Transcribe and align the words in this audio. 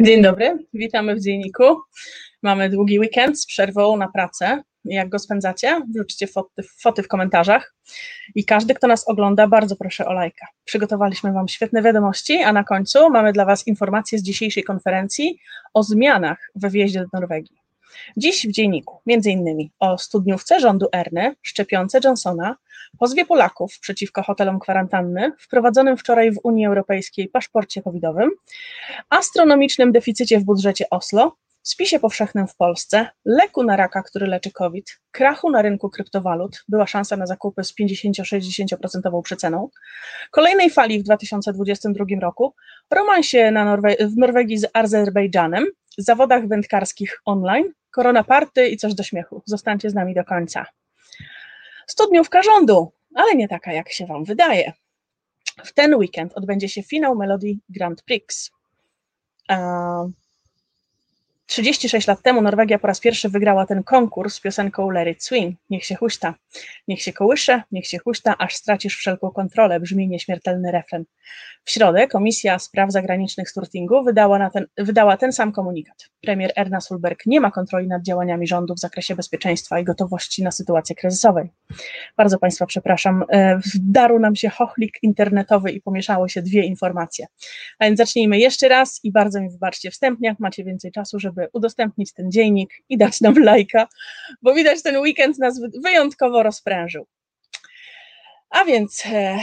Dzień 0.00 0.22
dobry, 0.22 0.58
witamy 0.74 1.14
w 1.14 1.20
dzienniku. 1.20 1.62
Mamy 2.42 2.70
długi 2.70 2.98
weekend 2.98 3.40
z 3.40 3.46
przerwą 3.46 3.96
na 3.96 4.08
pracę. 4.08 4.62
Jak 4.84 5.08
go 5.08 5.18
spędzacie? 5.18 5.80
Wrzućcie 5.94 6.26
foty, 6.26 6.62
foty 6.78 7.02
w 7.02 7.08
komentarzach. 7.08 7.74
I 8.34 8.44
każdy, 8.44 8.74
kto 8.74 8.86
nas 8.86 9.08
ogląda, 9.08 9.46
bardzo 9.46 9.76
proszę 9.76 10.06
o 10.06 10.12
lajka. 10.12 10.46
Przygotowaliśmy 10.64 11.32
Wam 11.32 11.48
świetne 11.48 11.82
wiadomości, 11.82 12.38
a 12.38 12.52
na 12.52 12.64
końcu 12.64 13.10
mamy 13.10 13.32
dla 13.32 13.44
Was 13.44 13.66
informacje 13.66 14.18
z 14.18 14.22
dzisiejszej 14.22 14.64
konferencji 14.64 15.38
o 15.74 15.82
zmianach 15.82 16.50
we 16.54 16.70
wjeździe 16.70 17.00
do 17.00 17.06
Norwegii. 17.12 17.56
Dziś 18.16 18.46
w 18.46 18.52
dzienniku 18.52 19.00
między 19.06 19.30
innymi 19.30 19.72
o 19.78 19.98
studniówce 19.98 20.60
rządu 20.60 20.86
Erny, 20.92 21.34
szczepionce 21.42 22.00
Johnsona, 22.04 22.56
pozwie 22.98 23.26
Polaków 23.26 23.78
przeciwko 23.80 24.22
hotelom 24.22 24.58
kwarantanny, 24.58 25.32
wprowadzonym 25.38 25.96
wczoraj 25.96 26.32
w 26.32 26.40
Unii 26.42 26.66
Europejskiej 26.66 27.28
paszporcie 27.28 27.82
covidowym, 27.82 28.30
astronomicznym 29.10 29.92
deficycie 29.92 30.38
w 30.38 30.44
budżecie 30.44 30.90
Oslo, 30.90 31.36
spisie 31.62 31.98
powszechnym 31.98 32.46
w 32.46 32.56
Polsce, 32.56 33.08
leku 33.24 33.62
na 33.62 33.76
raka, 33.76 34.02
który 34.02 34.26
leczy 34.26 34.52
COVID, 34.52 35.00
krachu 35.10 35.50
na 35.50 35.62
rynku 35.62 35.90
kryptowalut, 35.90 36.64
była 36.68 36.86
szansa 36.86 37.16
na 37.16 37.26
zakupy 37.26 37.64
z 37.64 37.74
50-60% 37.74 39.22
przeceną, 39.22 39.68
kolejnej 40.30 40.70
fali 40.70 41.00
w 41.00 41.02
2022 41.02 42.04
roku, 42.20 42.54
romansie 42.90 43.50
na 43.50 43.64
Norwe 43.64 43.96
w 44.00 44.16
Norwegii 44.16 44.58
z 44.58 44.66
Azerbejdżanem, 44.72 45.66
zawodach 45.98 46.48
wędkarskich 46.48 47.20
online, 47.24 47.72
korona 47.90 48.24
party 48.24 48.68
i 48.68 48.76
coś 48.76 48.94
do 48.94 49.02
śmiechu. 49.02 49.42
Zostańcie 49.46 49.90
z 49.90 49.94
nami 49.94 50.14
do 50.14 50.24
końca. 50.24 50.66
Studniówka 51.86 52.42
rządu, 52.42 52.92
ale 53.14 53.34
nie 53.34 53.48
taka, 53.48 53.72
jak 53.72 53.92
się 53.92 54.06
Wam 54.06 54.24
wydaje. 54.24 54.72
W 55.64 55.72
ten 55.72 55.94
weekend 55.94 56.32
odbędzie 56.32 56.68
się 56.68 56.82
finał 56.82 57.16
Melody 57.16 57.54
Grand 57.68 58.02
Prix. 58.02 58.50
36 61.50 62.06
lat 62.06 62.22
temu 62.22 62.42
Norwegia 62.42 62.78
po 62.78 62.86
raz 62.86 63.00
pierwszy 63.00 63.28
wygrała 63.28 63.66
ten 63.66 63.82
konkurs 63.82 64.34
z 64.34 64.40
piosenką 64.40 64.88
It 65.10 65.24
Swing. 65.24 65.56
Niech 65.70 65.84
się 65.84 65.94
huśta, 65.94 66.34
niech 66.88 67.02
się 67.02 67.12
kołysze, 67.12 67.62
niech 67.72 67.86
się 67.86 67.98
huśta, 67.98 68.38
aż 68.38 68.54
stracisz 68.54 68.96
wszelką 68.96 69.30
kontrolę, 69.30 69.80
brzmi 69.80 70.08
nieśmiertelny 70.08 70.72
refren. 70.72 71.04
W 71.64 71.70
środę 71.70 72.08
Komisja 72.08 72.58
Spraw 72.58 72.92
Zagranicznych 72.92 73.50
Sturtingu 73.50 74.04
wydała, 74.04 74.50
ten, 74.50 74.66
wydała 74.78 75.16
ten 75.16 75.32
sam 75.32 75.52
komunikat. 75.52 76.10
Premier 76.22 76.52
Erna 76.56 76.80
Sulberg 76.80 77.26
nie 77.26 77.40
ma 77.40 77.50
kontroli 77.50 77.88
nad 77.88 78.02
działaniami 78.02 78.46
rządu 78.46 78.74
w 78.74 78.78
zakresie 78.78 79.14
bezpieczeństwa 79.14 79.80
i 79.80 79.84
gotowości 79.84 80.42
na 80.42 80.50
sytuację 80.50 80.96
kryzysowej. 80.96 81.50
Bardzo 82.16 82.38
Państwa 82.38 82.66
przepraszam, 82.66 83.24
e, 83.32 83.58
wdarł 83.74 84.18
nam 84.18 84.36
się 84.36 84.48
chochlik 84.48 84.98
internetowy 85.02 85.70
i 85.70 85.80
pomieszało 85.80 86.28
się 86.28 86.42
dwie 86.42 86.62
informacje. 86.62 87.26
A 87.78 87.84
więc 87.84 87.98
zacznijmy 87.98 88.38
jeszcze 88.38 88.68
raz 88.68 89.00
i 89.04 89.12
bardzo 89.12 89.40
mi 89.40 89.50
wybaczcie 89.50 89.90
wstępnie, 89.90 90.36
macie 90.38 90.64
więcej 90.64 90.92
czasu, 90.92 91.18
żeby 91.18 91.39
udostępnić 91.52 92.12
ten 92.12 92.30
dziennik 92.30 92.70
i 92.88 92.98
dać 92.98 93.20
nam 93.20 93.34
lajka, 93.44 93.88
bo 94.42 94.54
widać 94.54 94.82
ten 94.82 94.96
weekend 94.96 95.38
nas 95.38 95.60
wyjątkowo 95.84 96.42
rozprężył. 96.42 97.06
A 98.50 98.64
więc 98.64 99.02
e, 99.06 99.38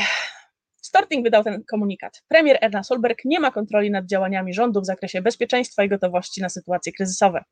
Storting 0.87 1.23
wydał 1.23 1.43
ten 1.43 1.63
komunikat. 1.63 2.23
Premier 2.27 2.57
Erna 2.61 2.83
Solberg 2.83 3.25
nie 3.25 3.39
ma 3.39 3.51
kontroli 3.51 3.91
nad 3.91 4.05
działaniami 4.05 4.53
rządu 4.53 4.81
w 4.81 4.85
zakresie 4.85 5.21
bezpieczeństwa 5.21 5.83
i 5.83 5.89
gotowości 5.89 6.41
na 6.41 6.49
sytuacje 6.49 6.93
kryzysowe. 6.93 7.43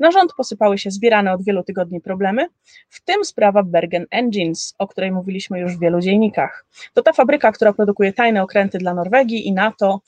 Na 0.00 0.10
rząd 0.10 0.32
posypały 0.36 0.78
się 0.78 0.90
zbierane 0.90 1.32
od 1.32 1.44
wielu 1.44 1.62
tygodni 1.62 2.00
problemy, 2.00 2.46
w 2.88 3.04
tym 3.04 3.24
sprawa 3.24 3.62
Bergen 3.62 4.06
Engines, 4.10 4.74
o 4.78 4.88
której 4.88 5.12
mówiliśmy 5.12 5.60
już 5.60 5.76
w 5.76 5.80
wielu 5.80 6.00
dziennikach. 6.00 6.66
To 6.94 7.02
ta 7.02 7.12
fabryka, 7.12 7.52
która 7.52 7.72
produkuje 7.72 8.12
tajne 8.12 8.42
okręty 8.42 8.78
dla 8.78 8.94
Norwegii 8.94 9.48
i 9.48 9.52
NATO 9.52 10.00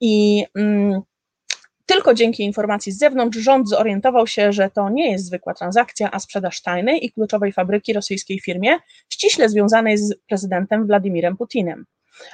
i 0.00 0.44
mm, 0.54 1.00
tylko 1.94 2.14
dzięki 2.14 2.44
informacji 2.44 2.92
z 2.92 2.98
zewnątrz 2.98 3.38
rząd 3.38 3.68
zorientował 3.68 4.26
się, 4.26 4.52
że 4.52 4.70
to 4.70 4.90
nie 4.90 5.12
jest 5.12 5.26
zwykła 5.26 5.54
transakcja, 5.54 6.10
a 6.10 6.18
sprzedaż 6.18 6.62
tajnej 6.62 7.06
i 7.06 7.12
kluczowej 7.12 7.52
fabryki 7.52 7.92
rosyjskiej 7.92 8.40
firmie, 8.40 8.78
ściśle 9.08 9.48
związanej 9.48 9.98
z 9.98 10.14
prezydentem 10.28 10.86
Władimirem 10.86 11.36
Putinem 11.36 11.84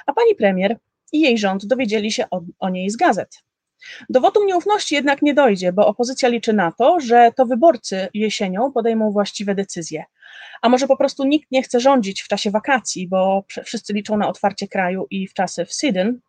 a 0.05 0.13
pani 0.13 0.35
premier 0.35 0.77
i 1.11 1.21
jej 1.21 1.37
rząd 1.37 1.65
dowiedzieli 1.65 2.11
się 2.11 2.25
o, 2.31 2.41
o 2.59 2.69
niej 2.69 2.89
z 2.89 2.95
gazet. 2.95 3.43
Do 4.09 4.21
wotum 4.21 4.45
nieufności 4.45 4.95
jednak 4.95 5.21
nie 5.21 5.33
dojdzie, 5.33 5.73
bo 5.73 5.87
opozycja 5.87 6.29
liczy 6.29 6.53
na 6.53 6.71
to, 6.71 6.99
że 6.99 7.31
to 7.35 7.45
wyborcy 7.45 8.07
jesienią 8.13 8.71
podejmą 8.71 9.11
właściwe 9.11 9.55
decyzje. 9.55 10.03
A 10.61 10.69
może 10.69 10.87
po 10.87 10.97
prostu 10.97 11.25
nikt 11.25 11.51
nie 11.51 11.63
chce 11.63 11.79
rządzić 11.79 12.21
w 12.21 12.27
czasie 12.27 12.51
wakacji, 12.51 13.07
bo 13.07 13.43
wszyscy 13.65 13.93
liczą 13.93 14.17
na 14.17 14.29
otwarcie 14.29 14.67
kraju 14.67 15.07
i 15.09 15.27
w 15.27 15.33
czasy 15.33 15.65
w 15.65 15.73
Sydyn, 15.73 16.19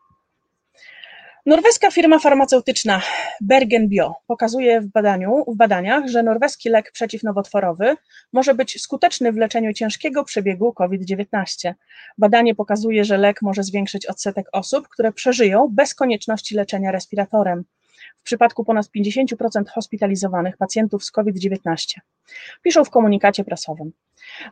Norweska 1.49 1.91
firma 1.91 2.19
farmaceutyczna 2.19 3.03
Bergen 3.41 3.89
Bio 3.89 4.15
pokazuje 4.27 4.81
w, 4.81 4.87
badaniu, 4.87 5.45
w 5.49 5.57
badaniach, 5.57 6.09
że 6.09 6.23
norweski 6.23 6.69
lek 6.69 6.93
przeciwnowotworowy 6.93 7.97
może 8.33 8.55
być 8.55 8.83
skuteczny 8.83 9.33
w 9.33 9.37
leczeniu 9.37 9.73
ciężkiego 9.73 10.25
przebiegu 10.25 10.73
COVID-19. 10.73 11.75
Badanie 12.19 12.55
pokazuje, 12.55 13.05
że 13.05 13.19
lek 13.19 13.43
może 13.43 13.63
zwiększyć 13.63 14.07
odsetek 14.07 14.47
osób, 14.53 14.89
które 14.89 15.13
przeżyją 15.13 15.69
bez 15.71 15.95
konieczności 15.95 16.55
leczenia 16.55 16.93
respiratorem 16.93 17.65
w 18.21 18.23
przypadku 18.23 18.65
ponad 18.65 18.87
50% 18.97 19.69
hospitalizowanych 19.75 20.57
pacjentów 20.57 21.05
z 21.05 21.11
COVID-19. 21.11 21.99
Piszą 22.63 22.85
w 22.85 22.91
komunikacie 22.91 23.45
prasowym. 23.45 23.93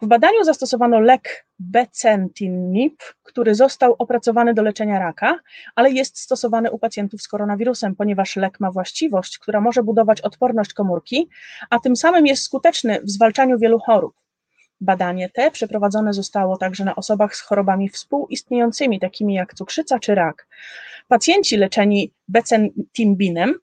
W 0.03 0.06
badaniu 0.06 0.44
zastosowano 0.44 1.00
lek 1.00 1.47
becentinib, 1.59 3.03
który 3.22 3.54
został 3.54 3.97
opracowany 3.99 4.54
do 4.54 4.62
leczenia 4.62 4.99
raka, 4.99 5.38
ale 5.75 5.91
jest 5.91 6.19
stosowany 6.19 6.71
u 6.71 6.78
pacjentów 6.78 7.22
z 7.22 7.28
koronawirusem, 7.28 7.97
ponieważ 7.97 8.37
lek 8.37 8.60
ma 8.60 8.71
właściwość, 8.71 9.38
która 9.38 9.60
może 9.60 9.83
budować 9.83 10.21
odporność 10.21 10.72
komórki, 10.72 11.28
a 11.71 11.78
tym 11.78 11.97
samym 11.97 12.27
jest 12.27 12.43
skuteczny 12.43 13.00
w 13.03 13.10
zwalczaniu 13.10 13.59
wielu 13.59 13.78
chorób. 13.78 14.26
Badanie 14.81 15.31
te 15.31 15.51
przeprowadzone 15.51 16.13
zostało 16.13 16.57
także 16.57 16.85
na 16.85 16.97
osobach 16.97 17.37
z 17.37 17.41
chorobami 17.41 17.89
współistniejącymi, 17.89 19.01
takimi 19.01 19.35
jak 19.35 19.55
cukrzyca 19.55 19.99
czy 19.99 20.15
rak. 20.15 20.47
Pacjenci 21.09 21.57
leczeni 21.57 22.13
becentimbinem 22.29 23.55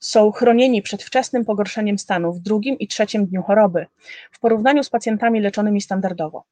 są 0.00 0.32
chronieni 0.32 0.82
przed 0.82 1.02
wczesnym 1.02 1.44
pogorszeniem 1.44 1.98
stanu 1.98 2.32
w 2.32 2.40
drugim 2.40 2.78
i 2.78 2.88
trzecim 2.88 3.26
dniu 3.26 3.42
choroby, 3.42 3.86
w 4.32 4.40
porównaniu 4.40 4.82
z 4.82 4.90
pacjentami 4.90 5.40
leczonymi 5.40 5.80
standardowo. 5.80 6.44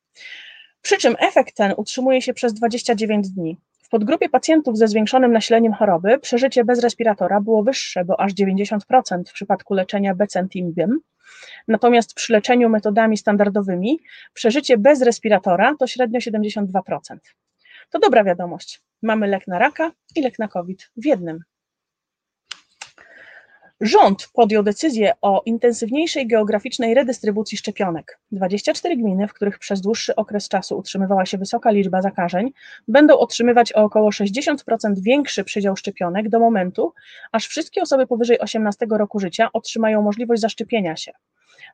Przy 0.83 0.99
czym 0.99 1.17
efekt 1.19 1.57
ten 1.57 1.75
utrzymuje 1.77 2.23
się 2.23 2.35
przez 2.35 2.55
29 2.55 3.31
dni. 3.31 3.59
W 3.87 3.89
podgrupie 3.89 4.29
pacjentów 4.29 4.79
ze 4.79 4.89
zwiększonym 4.89 5.33
nasileniem 5.33 5.73
choroby 5.73 6.19
przeżycie 6.19 6.65
bez 6.65 6.81
respiratora 6.81 7.41
było 7.41 7.63
wyższe, 7.63 8.05
bo 8.05 8.21
aż 8.21 8.33
90% 8.33 8.79
w 9.29 9.33
przypadku 9.33 9.75
leczenia 9.75 10.15
becentimbem, 10.15 11.01
natomiast 11.69 12.15
przy 12.15 12.33
leczeniu 12.33 12.69
metodami 12.69 13.17
standardowymi 13.17 14.01
przeżycie 14.35 14.79
bez 14.79 15.03
respiratora 15.03 15.75
to 15.79 15.87
średnio 15.87 16.21
72%. 16.21 16.71
To 17.91 17.99
dobra 17.99 18.25
wiadomość. 18.25 18.83
Mamy 19.03 19.27
lek 19.27 19.47
na 19.47 19.59
raka 19.59 19.93
i 20.17 20.23
lek 20.23 20.39
na 20.39 20.49
COVID 20.49 20.91
w 20.97 21.07
jednym. 21.07 21.41
Rząd 23.81 24.29
podjął 24.33 24.63
decyzję 24.63 25.13
o 25.23 25.43
intensywniejszej 25.47 26.27
geograficznej 26.27 26.95
redystrybucji 26.95 27.59
szczepionek. 27.59 28.19
24 28.33 28.97
gminy, 28.97 29.29
w 29.29 29.33
których 29.33 29.59
przez 29.59 29.81
dłuższy 29.81 30.15
okres 30.17 30.49
czasu 30.49 30.79
utrzymywała 30.79 31.27
się 31.27 31.39
wysoka 31.39 31.71
liczba 31.71 32.03
zakażeń, 32.03 32.53
będą 32.89 33.19
otrzymywać 33.19 33.73
o 33.73 33.77
około 33.77 34.11
60% 34.11 34.57
większy 34.97 35.45
przydział 35.45 35.77
szczepionek 35.77 36.29
do 36.29 36.41
momentu, 36.41 36.93
aż 37.33 37.47
wszystkie 37.47 37.83
osoby 37.83 38.07
powyżej 38.07 38.41
18 38.41 38.87
roku 38.91 39.19
życia 39.19 39.49
otrzymają 39.53 40.03
możliwość 40.03 40.43
zaszczepienia 40.43 40.97
się. 40.97 41.13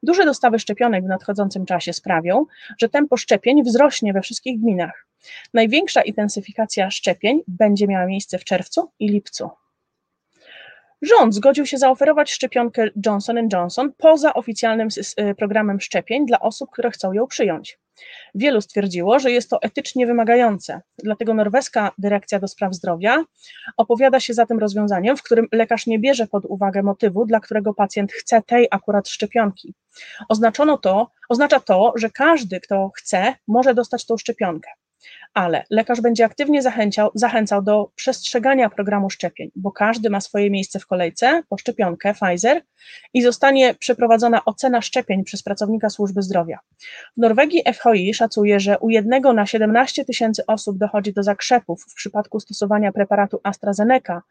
Duże 0.02 0.25
dostawy 0.25 0.58
szczepionek 0.58 1.04
w 1.04 1.08
nadchodzącym 1.08 1.66
czasie 1.66 1.93
sprawią, 1.93 2.46
że 2.81 2.88
tempo 2.88 3.16
szczepień 3.16 3.62
wzrośnie 3.62 4.12
we 4.12 4.20
wszystkich 4.20 4.60
gminach. 4.60 5.06
Największa 5.54 6.02
intensyfikacja 6.02 6.90
szczepień 6.90 7.40
będzie 7.49 7.87
miała 7.87 8.06
miejsce 8.06 8.38
w 8.38 8.44
czerwcu 8.44 8.90
i 8.99 9.08
lipcu. 9.08 9.50
Rząd 11.02 11.34
zgodził 11.34 11.66
się 11.66 11.78
zaoferować 11.78 12.31
szczepionkę 12.31 12.88
Johnson 13.06 13.49
Johnson 13.52 13.93
poza 13.99 14.34
oficjalnym 14.34 14.88
y, 15.20 15.34
programem 15.34 15.81
szczepień 15.81 16.26
dla 16.26 16.40
osób, 16.40 16.70
które 16.70 16.90
chcą 16.90 17.12
ją 17.12 17.26
przyjąć. 17.26 17.78
Wielu 18.34 18.60
stwierdziło, 18.60 19.19
że 19.19 19.31
jest 19.31 19.50
to 19.50 19.62
etycznie 19.62 20.06
wymagające, 20.06 20.81
dlatego 21.04 21.34
norweska 21.34 21.93
Dyrekcja 21.99 22.38
do 22.40 22.49
Spraw 22.49 22.75
Zdrowia 22.75 23.25
opowiada 23.76 24.20
się 24.20 24.34
za 24.34 24.46
tym 24.46 24.58
rozwiązaniem, 24.58 25.16
w 25.16 25.22
którym 25.22 25.49
lekarz 25.52 25.87
nie 25.87 25.99
bierze 25.99 26.26
pod 26.26 26.44
uwagę 26.44 26.82
motywu, 26.82 27.25
dla 27.25 27.40
którego 27.40 27.75
pacjent 27.75 28.12
chce 28.12 28.43
tej 28.43 28.69
akurat 28.70 29.08
szczepionki. 29.08 29.75
Oznaczono 30.28 30.78
to, 30.78 31.10
oznacza 31.28 31.60
to, 31.60 31.93
że 31.96 32.10
każdy, 32.10 32.60
kto 32.60 32.90
chce, 32.96 33.34
może 33.49 33.75
dostać 33.75 34.06
tą 34.06 34.16
szczepionkę. 34.16 34.70
Ale 35.34 35.64
lekarz 35.70 36.00
będzie 36.00 36.25
aktywnie 36.25 36.62
zachęcał, 36.62 37.10
zachęcał 37.14 37.62
do 37.62 37.90
przestrzegania 37.94 38.70
programu 38.70 39.10
szczepień, 39.10 39.50
bo 39.56 39.72
każdy 39.72 40.10
ma 40.10 40.20
swoje 40.20 40.50
miejsce 40.50 40.78
w 40.78 40.87
kolejce 40.87 41.43
po 41.49 41.58
szczepionkę 41.58 42.14
Pfizer 42.14 42.62
i 43.14 43.22
zostanie 43.22 43.75
przeprowadzona 43.75 44.44
ocena 44.44 44.82
szczepień 44.82 45.25
przez 45.25 45.43
pracownika 45.43 45.90
służby 45.90 46.22
zdrowia. 46.22 46.58
W 47.16 47.20
Norwegii 47.20 47.62
FHI 47.75 48.14
szacuje, 48.14 48.60
że 48.60 48.78
u 48.78 48.90
jednego 48.90 49.32
na 49.32 49.46
17 49.46 50.04
tysięcy 50.04 50.46
osób 50.46 50.78
dochodzi 50.78 51.12
do 51.12 51.22
zakrzepów 51.22 51.84
w 51.88 51.94
przypadku 51.94 52.40
stosowania 52.40 52.93
preparatu 52.93 53.40
AstraZeneca. 53.43 54.22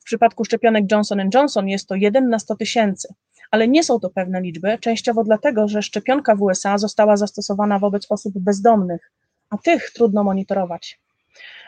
W 0.00 0.04
przypadku 0.04 0.44
szczepionek 0.44 0.84
Johnson 0.92 1.30
Johnson 1.34 1.68
jest 1.68 1.88
to 1.88 1.94
1 1.94 2.28
na 2.28 2.38
100 2.38 2.56
tysięcy 2.56 3.14
ale 3.50 3.68
nie 3.68 3.84
są 3.84 4.00
to 4.00 4.10
pewne 4.10 4.40
liczby, 4.40 4.78
częściowo 4.78 5.24
dlatego, 5.24 5.68
że 5.68 5.82
szczepionka 5.82 6.34
w 6.34 6.42
USA 6.42 6.78
została 6.78 7.16
zastosowana 7.16 7.78
wobec 7.78 8.06
osób 8.10 8.34
bezdomnych, 8.38 9.12
a 9.50 9.58
tych 9.58 9.90
trudno 9.90 10.24
monitorować. 10.24 11.00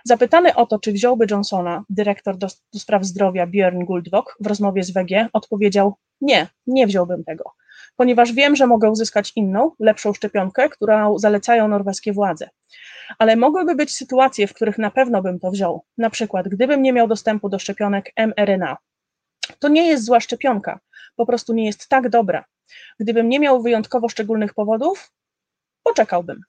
Zapytany 0.04 0.54
o 0.54 0.66
to, 0.66 0.78
czy 0.78 0.92
wziąłby 0.92 1.26
Johnsona, 1.30 1.84
dyrektor 1.90 2.36
do, 2.36 2.46
do 2.72 2.78
spraw 2.78 3.04
zdrowia 3.04 3.46
Björn 3.46 3.84
Guldwok 3.84 4.36
w 4.40 4.46
rozmowie 4.46 4.84
z 4.84 4.90
WG 4.90 5.28
odpowiedział: 5.32 5.94
Nie, 6.20 6.46
nie 6.66 6.86
wziąłbym 6.86 7.24
tego, 7.24 7.52
ponieważ 7.96 8.32
wiem, 8.32 8.56
że 8.56 8.66
mogę 8.66 8.90
uzyskać 8.90 9.32
inną, 9.36 9.70
lepszą 9.78 10.12
szczepionkę, 10.12 10.68
którą 10.68 11.18
zalecają 11.18 11.68
norweskie 11.68 12.12
władze. 12.12 12.48
Ale 13.18 13.36
mogłyby 13.36 13.74
być 13.74 13.96
sytuacje, 13.96 14.46
w 14.46 14.54
których 14.54 14.78
na 14.78 14.90
pewno 14.90 15.22
bym 15.22 15.38
to 15.40 15.50
wziął. 15.50 15.84
Na 15.98 16.10
przykład, 16.10 16.48
gdybym 16.48 16.82
nie 16.82 16.92
miał 16.92 17.08
dostępu 17.08 17.48
do 17.48 17.58
szczepionek 17.58 18.12
mRNA. 18.16 18.76
To 19.58 19.68
nie 19.68 19.88
jest 19.88 20.04
zła 20.04 20.20
szczepionka, 20.20 20.80
po 21.16 21.26
prostu 21.26 21.52
nie 21.52 21.66
jest 21.66 21.88
tak 21.88 22.08
dobra. 22.08 22.44
Gdybym 23.00 23.28
nie 23.28 23.40
miał 23.40 23.62
wyjątkowo 23.62 24.08
szczególnych 24.08 24.54
powodów, 24.54 25.12
poczekałbym. 25.82 26.42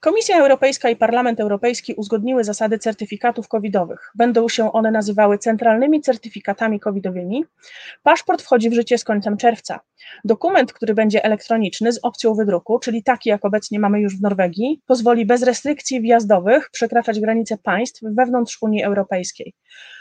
Komisja 0.00 0.38
Europejska 0.38 0.90
i 0.90 0.96
Parlament 0.96 1.40
Europejski 1.40 1.94
uzgodniły 1.94 2.44
zasady 2.44 2.78
certyfikatów 2.78 3.48
covidowych. 3.48 4.10
Będą 4.14 4.48
się 4.48 4.72
one 4.72 4.90
nazywały 4.90 5.38
centralnymi 5.38 6.00
certyfikatami 6.00 6.80
covidowymi. 6.80 7.44
Paszport 8.02 8.42
wchodzi 8.42 8.70
w 8.70 8.74
życie 8.74 8.98
z 8.98 9.04
końcem 9.04 9.36
czerwca. 9.36 9.80
Dokument, 10.24 10.72
który 10.72 10.94
będzie 10.94 11.24
elektroniczny 11.24 11.92
z 11.92 12.00
opcją 12.02 12.34
wydruku, 12.34 12.78
czyli 12.78 13.02
taki 13.02 13.28
jak 13.28 13.44
obecnie 13.44 13.78
mamy 13.78 14.00
już 14.00 14.18
w 14.18 14.22
Norwegii, 14.22 14.82
pozwoli 14.86 15.26
bez 15.26 15.42
restrykcji 15.42 16.00
wjazdowych 16.00 16.70
przekraczać 16.70 17.20
granice 17.20 17.58
państw 17.58 18.00
wewnątrz 18.02 18.58
Unii 18.62 18.82
Europejskiej. 18.82 19.54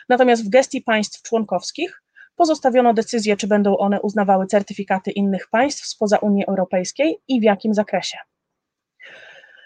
Natomiast 0.10 0.46
w 0.46 0.50
gestii 0.50 0.82
państw 0.82 1.22
członkowskich 1.22 2.02
pozostawiono 2.36 2.94
decyzję, 2.94 3.38
czy 3.38 3.48
będą 3.48 3.78
one 3.78 4.02
uznawały 4.02 4.48
certyfikaty 4.48 5.12
innych 5.12 5.48
państw 5.50 5.86
spoza 5.86 6.18
Unii 6.18 6.46
Europejskiej 6.46 7.18
i 7.28 7.40
w 7.40 7.44
jakim 7.44 7.74
zakresie. 7.74 8.18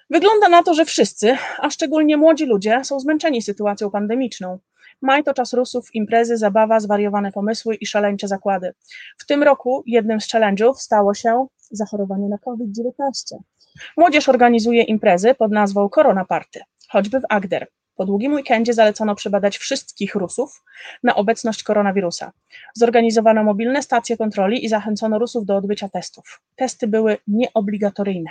Wygląda 0.10 0.50
na 0.50 0.64
to, 0.64 0.74
że 0.74 0.86
wszyscy, 0.86 1.38
a 1.60 1.70
szczególnie 1.70 2.18
młodzi 2.18 2.46
ludzie, 2.46 2.82
są 2.84 3.00
zmęczeni 3.00 3.42
sytuacją 3.42 3.92
pandemiczną. 3.92 4.60
Maj 5.02 5.24
to 5.24 5.34
czas 5.34 5.54
Rusów, 5.54 5.96
imprezy, 5.96 6.38
zabawa, 6.38 6.80
zwariowane 6.80 7.32
pomysły 7.32 7.76
i 7.76 7.86
szaleńcze 7.86 8.28
zakłady. 8.28 8.74
W 9.18 9.26
tym 9.26 9.44
roku 9.44 9.84
jednym 9.86 10.22
z 10.22 10.28
challenge'ów 10.28 10.74
stało 10.74 11.14
się 11.14 11.48
zachorowanie 11.72 12.30
na 12.30 12.38
COVID-19. 12.38 13.38
Młodzież 13.98 14.30
organizuje 14.30 14.84
imprezy 14.84 15.36
pod 15.36 15.52
nazwą 15.52 15.90
Corona 15.90 16.26
Party, 16.26 16.62
choćby 16.90 17.20
w 17.20 17.24
Agder. 17.30 17.68
Po 17.96 18.06
długim 18.06 18.34
weekendzie 18.34 18.74
zalecono 18.74 19.16
przebadać 19.16 19.58
wszystkich 19.58 20.16
Rusów 20.16 20.64
na 21.04 21.16
obecność 21.16 21.64
koronawirusa. 21.64 22.32
Zorganizowano 22.76 23.44
mobilne 23.44 23.84
stacje 23.84 24.18
kontroli 24.18 24.66
i 24.66 24.70
zachęcono 24.70 25.20
Rusów 25.20 25.46
do 25.46 25.56
odbycia 25.56 25.90
testów. 25.90 26.42
Testy 26.56 26.88
były 26.88 27.18
nieobligatoryjne. 27.28 28.30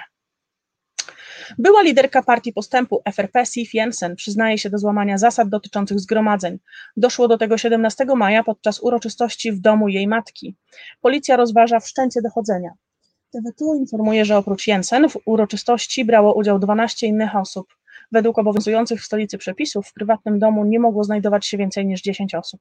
Była 1.59 1.83
liderka 1.83 2.23
partii 2.23 2.53
postępu 2.53 3.03
FRP 3.13 3.47
Sif 3.47 3.75
Jensen 3.75 4.17
przyznaje 4.17 4.59
się 4.59 4.71
do 4.71 4.79
złamania 4.79 5.19
zasad 5.19 5.49
dotyczących 5.49 6.01
zgromadzeń. 6.01 6.59
Doszło 6.97 7.29
do 7.29 7.39
tego 7.39 7.59
17 7.59 8.05
maja 8.17 8.45
podczas 8.45 8.83
uroczystości 8.83 9.53
w 9.53 9.61
domu 9.61 9.89
jej 9.89 10.09
matki. 10.09 10.57
Policja 11.01 11.37
rozważa 11.37 11.81
wszczęcie 11.81 12.23
dochodzenia. 12.23 12.71
TV2 13.35 13.77
informuje, 13.77 14.25
że 14.25 14.37
oprócz 14.37 14.67
Jensen 14.67 15.09
w 15.09 15.19
uroczystości 15.25 16.05
brało 16.05 16.35
udział 16.35 16.59
12 16.59 17.07
innych 17.07 17.37
osób. 17.37 17.67
Według 18.13 18.39
obowiązujących 18.39 19.03
w 19.03 19.05
stolicy 19.05 19.39
przepisów 19.39 19.89
w 19.89 19.93
prywatnym 19.93 20.39
domu 20.39 20.65
nie 20.65 20.81
mogło 20.81 21.05
znajdować 21.05 21.47
się 21.47 21.57
więcej 21.57 21.87
niż 21.87 22.03
10 22.03 22.35
osób. 22.35 22.61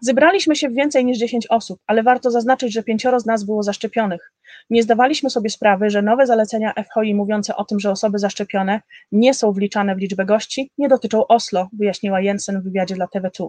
Zebraliśmy 0.00 0.56
się 0.56 0.68
w 0.68 0.74
więcej 0.74 1.04
niż 1.04 1.18
10 1.18 1.46
osób, 1.50 1.80
ale 1.86 2.02
warto 2.02 2.30
zaznaczyć, 2.30 2.72
że 2.72 2.82
pięcioro 2.82 3.20
z 3.20 3.26
nas 3.26 3.44
było 3.44 3.62
zaszczepionych. 3.62 4.32
Nie 4.70 4.82
zdawaliśmy 4.82 5.30
sobie 5.30 5.50
sprawy, 5.50 5.90
że 5.90 6.02
nowe 6.02 6.26
zalecenia 6.26 6.72
FHI 6.72 7.14
mówiące 7.14 7.56
o 7.56 7.64
tym, 7.64 7.80
że 7.80 7.90
osoby 7.90 8.18
zaszczepione 8.18 8.80
nie 9.12 9.34
są 9.34 9.52
wliczane 9.52 9.94
w 9.94 9.98
liczbę 9.98 10.24
gości, 10.24 10.70
nie 10.78 10.88
dotyczą 10.88 11.26
Oslo, 11.26 11.68
wyjaśniła 11.72 12.20
Jensen 12.20 12.60
w 12.60 12.64
wywiadzie 12.64 12.94
dla 12.94 13.06
TV2. 13.06 13.48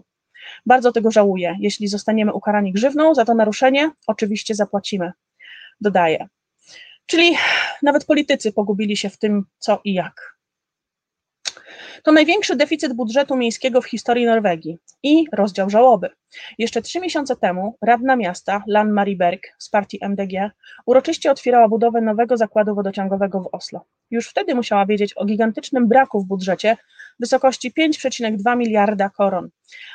Bardzo 0.66 0.92
tego 0.92 1.12
żałuję. 1.12 1.56
Jeśli 1.60 1.88
zostaniemy 1.88 2.34
ukarani 2.34 2.74
grzywną 2.74 3.16
za 3.16 3.26
to 3.26 3.34
naruszenie, 3.34 3.92
oczywiście 4.08 4.56
zapłacimy. 4.56 5.12
Dodaje. 5.82 6.28
Czyli 7.06 7.38
nawet 7.84 8.06
politycy 8.06 8.52
pogubili 8.52 8.98
się 8.98 9.10
w 9.10 9.18
tym, 9.18 9.44
co 9.60 9.82
i 9.84 9.94
jak. 9.94 10.37
To 12.04 12.12
największy 12.12 12.56
deficyt 12.56 12.94
budżetu 12.94 13.36
miejskiego 13.36 13.82
w 13.82 13.86
historii 13.86 14.26
Norwegii 14.26 14.78
i 15.04 15.26
rozdział 15.34 15.70
żałoby. 15.70 16.10
Jeszcze 16.58 16.82
trzy 16.82 17.00
miesiące 17.00 17.36
temu 17.36 17.78
radna 17.82 18.16
miasta 18.16 18.64
Lan 18.68 18.96
Berg 19.18 19.42
z 19.58 19.70
partii 19.70 20.00
MDG 20.02 20.52
uroczyście 20.86 21.32
otwierała 21.32 21.68
budowę 21.68 22.02
nowego 22.02 22.38
zakładu 22.38 22.76
wodociągowego 22.76 23.42
w 23.42 23.50
Oslo. 23.52 23.86
Już 24.12 24.30
wtedy 24.30 24.56
musiała 24.56 24.86
wiedzieć 24.86 25.14
o 25.14 25.26
gigantycznym 25.26 25.88
braku 25.88 26.22
w 26.22 26.26
budżecie 26.26 26.78
wysokości 27.20 27.72
5,2 27.72 28.58
miliarda 28.58 29.10
koron. 29.10 29.50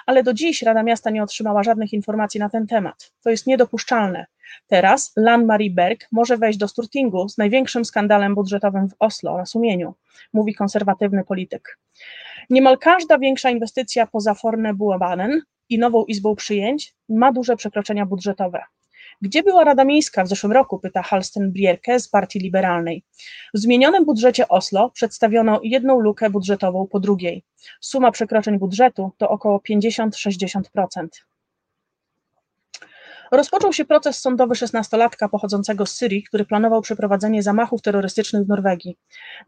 Ale 0.07 0.23
do 0.23 0.35
dziś 0.35 0.63
Rada 0.63 0.83
Miasta 0.83 1.11
nie 1.11 1.23
otrzymała 1.23 1.63
żadnych 1.63 1.93
informacji 1.93 2.41
na 2.41 2.49
ten 2.49 2.67
temat. 2.67 3.13
To 3.23 3.31
jest 3.31 3.47
niedopuszczalne. 3.47 4.27
Teraz 4.67 5.13
Lan 5.17 5.47
Marie 5.47 5.71
Berg 5.71 6.09
może 6.13 6.37
wejść 6.37 6.59
do 6.59 6.69
Sturtingu 6.69 7.29
z 7.29 7.39
największym 7.39 7.85
skandalem 7.85 8.35
budżetowym 8.35 8.89
w 8.89 8.95
Oslo 8.99 9.37
na 9.37 9.47
sumieniu, 9.47 9.95
mówi 10.33 10.55
konserwatywny 10.55 11.25
polityk. 11.25 11.79
Niemal 12.51 12.79
każda 12.79 13.19
większa 13.19 13.51
inwestycja 13.51 14.07
poza 14.07 14.35
Forne 14.35 14.75
Buabanen 14.75 15.43
i 15.69 15.79
nową 15.79 16.05
izbą 16.05 16.37
przyjęć 16.37 16.95
ma 17.09 17.33
duże 17.33 17.57
przekroczenia 17.57 18.07
budżetowe. 18.07 18.63
Gdzie 19.23 19.43
była 19.43 19.65
Rada 19.65 19.85
Miejska 19.85 20.25
w 20.25 20.29
zeszłym 20.29 20.53
roku? 20.53 20.79
pyta 20.79 21.03
Halsten 21.03 21.53
Brierke 21.53 22.01
z 22.01 22.09
Partii 22.09 22.39
Liberalnej. 22.39 23.05
W 23.55 23.59
zmienionym 23.59 24.05
budżecie 24.05 24.49
Oslo 24.49 24.91
przedstawiono 24.91 25.61
jedną 25.63 26.01
lukę 26.01 26.31
budżetową 26.31 26.87
po 26.87 27.01
drugiej. 27.01 27.45
Suma 27.81 28.11
przekroczeń 28.11 28.59
budżetu 28.59 29.13
to 29.19 29.29
około 29.29 29.59
50-60%. 29.71 30.63
Rozpoczął 33.33 33.73
się 33.73 33.85
proces 33.85 34.19
sądowy 34.19 34.55
szesnastolatka 34.55 35.29
pochodzącego 35.29 35.87
z 35.87 35.95
Syrii, 35.95 36.23
który 36.23 36.45
planował 36.45 36.83
przeprowadzenie 36.83 37.43
zamachów 37.43 37.83
terrorystycznych 37.83 38.45
w 38.45 38.49
Norwegii. 38.49 38.99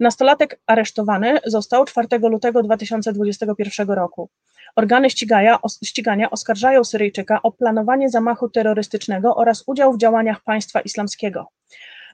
Nastolatek 0.00 0.60
aresztowany 0.66 1.38
został 1.46 1.84
4 1.84 2.08
lutego 2.18 2.62
2021 2.62 3.90
roku. 3.90 4.30
Organy 4.76 5.10
ścigania, 5.10 5.58
ścigania 5.84 6.30
oskarżają 6.30 6.84
Syryjczyka 6.84 7.42
o 7.42 7.52
planowanie 7.52 8.08
zamachu 8.08 8.48
terrorystycznego 8.48 9.36
oraz 9.36 9.64
udział 9.66 9.92
w 9.92 9.98
działaniach 9.98 10.42
państwa 10.42 10.80
islamskiego. 10.80 11.46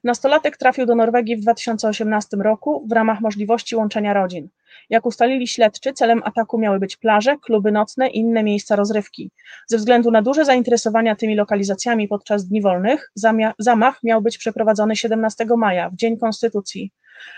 Nastolatek 0.05 0.57
trafił 0.57 0.87
do 0.87 0.95
Norwegii 0.95 1.37
w 1.37 1.41
2018 1.41 2.37
roku 2.37 2.87
w 2.89 2.93
ramach 2.93 3.21
możliwości 3.21 3.77
łączenia 3.77 4.15
rodzin. 4.15 4.49
Jak 4.91 5.07
ustalili 5.07 5.49
śledczy, 5.49 5.93
celem 5.93 6.23
ataku 6.25 6.59
miały 6.59 6.79
być 6.79 6.97
plaże, 6.97 7.37
kluby 7.43 7.73
nocne 7.73 8.09
i 8.09 8.19
inne 8.19 8.43
miejsca 8.43 8.77
rozrywki. 8.77 9.31
Ze 9.67 9.77
względu 9.77 10.11
na 10.11 10.23
duże 10.23 10.45
zainteresowania 10.45 11.17
tymi 11.17 11.35
lokalizacjami 11.35 12.09
podczas 12.09 12.49
dni 12.49 12.63
wolnych, 12.63 13.11
zamach 13.59 14.03
miał 14.03 14.23
być 14.23 14.39
przeprowadzony 14.39 14.97
17 14.97 15.47
maja, 15.57 15.91
w 15.91 15.97
Dzień 15.97 16.19
Konstytucji. 16.19 16.93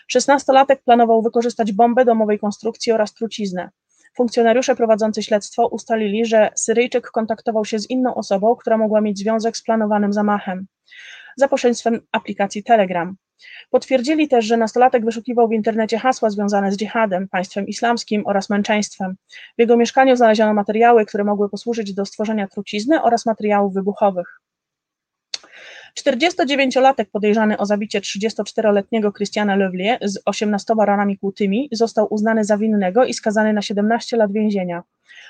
Szesnastolatek 0.08 0.82
planował 0.82 1.22
wykorzystać 1.22 1.72
bombę 1.72 2.04
domowej 2.04 2.38
konstrukcji 2.38 2.92
oraz 2.92 3.14
truciznę. 3.14 3.70
Funkcjonariusze 4.16 4.76
prowadzący 4.76 5.22
śledztwo 5.22 5.66
ustalili, 5.66 6.26
że 6.26 6.50
Syryjczyk 6.54 7.10
kontaktował 7.10 7.64
się 7.64 7.78
z 7.78 7.90
inną 7.90 8.14
osobą, 8.14 8.56
która 8.56 8.78
mogła 8.78 9.00
mieć 9.00 9.18
związek 9.18 9.56
z 9.56 9.62
planowanym 9.62 10.12
zamachem 10.12 10.66
za 11.36 11.48
pośrednictwem 11.48 12.00
aplikacji 12.12 12.62
Telegram. 12.62 13.16
Potwierdzili 13.70 14.28
też, 14.28 14.44
że 14.44 14.56
nastolatek 14.56 15.04
wyszukiwał 15.04 15.48
w 15.48 15.52
internecie 15.52 15.98
hasła 15.98 16.30
związane 16.30 16.72
z 16.72 16.76
dżihadem, 16.76 17.28
państwem 17.28 17.66
islamskim 17.66 18.26
oraz 18.26 18.50
męczeństwem. 18.50 19.16
W 19.56 19.60
jego 19.60 19.76
mieszkaniu 19.76 20.16
znaleziono 20.16 20.54
materiały, 20.54 21.06
które 21.06 21.24
mogły 21.24 21.50
posłużyć 21.50 21.94
do 21.94 22.04
stworzenia 22.04 22.48
trucizny 22.48 23.02
oraz 23.02 23.26
materiałów 23.26 23.74
wybuchowych. 23.74 24.40
49-latek 25.98 27.04
podejrzany 27.12 27.58
o 27.58 27.66
zabicie 27.66 28.00
34-letniego 28.00 29.12
Christiana 29.12 29.56
Levlier 29.56 29.98
z 30.02 30.22
18 30.24 30.74
ranami 30.78 31.18
kłutymi 31.18 31.68
został 31.72 32.14
uznany 32.14 32.44
za 32.44 32.58
winnego 32.58 33.04
i 33.04 33.14
skazany 33.14 33.52
na 33.52 33.62
17 33.62 34.16
lat 34.16 34.32
więzienia. 34.32 34.82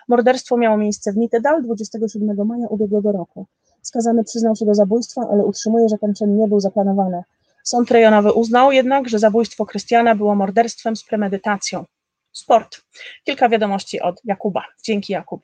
Morderstwo 0.09 0.57
miało 0.57 0.77
miejsce 0.77 1.13
w 1.13 1.17
Nittedal 1.17 1.63
27 1.63 2.47
maja 2.47 2.67
ubiegłego 2.69 3.13
roku. 3.13 3.47
Skazany 3.83 4.25
przyznał 4.25 4.57
się 4.57 4.65
do 4.67 4.75
zabójstwa, 4.75 5.23
ale 5.33 5.45
utrzymuje, 5.45 5.89
że 5.89 5.99
ten 5.99 6.15
czyn 6.15 6.37
nie 6.37 6.49
był 6.49 6.61
zaplanowany. 6.61 7.23
Sąd 7.65 7.91
rejonowy 7.91 8.33
uznał 8.33 8.73
jednak, 8.73 9.09
że 9.09 9.19
zabójstwo 9.19 9.67
Krystiana 9.67 10.15
było 10.15 10.35
morderstwem 10.35 10.97
z 10.97 11.05
premedytacją. 11.05 11.85
Sport. 12.33 12.81
Kilka 13.25 13.49
wiadomości 13.49 14.01
od 14.01 14.21
Jakuba. 14.25 14.65
Dzięki 14.85 15.13
Jakub. 15.13 15.43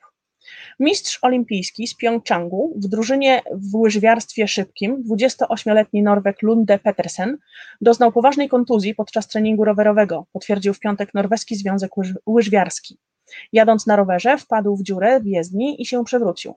Mistrz 0.79 1.19
olimpijski 1.21 1.87
z 1.87 1.95
Pjongczangu 1.95 2.73
w 2.75 2.87
drużynie 2.87 3.41
w 3.51 3.75
łyżwiarstwie 3.75 4.47
szybkim, 4.47 5.03
28-letni 5.09 6.03
Norweg 6.03 6.41
Lunde 6.41 6.79
Petersen, 6.79 7.37
doznał 7.81 8.11
poważnej 8.11 8.49
kontuzji 8.49 8.95
podczas 8.95 9.27
treningu 9.27 9.65
rowerowego, 9.65 10.25
potwierdził 10.33 10.73
w 10.73 10.79
piątek 10.79 11.13
Norweski 11.13 11.55
Związek 11.55 11.91
Łyżwiarski. 12.27 12.97
Jadąc 13.53 13.87
na 13.87 13.95
rowerze, 13.95 14.37
wpadł 14.37 14.75
w 14.75 14.83
dziurę 14.83 15.19
w 15.19 15.25
jezdni 15.25 15.81
i 15.81 15.85
się 15.85 16.03
przewrócił. 16.03 16.55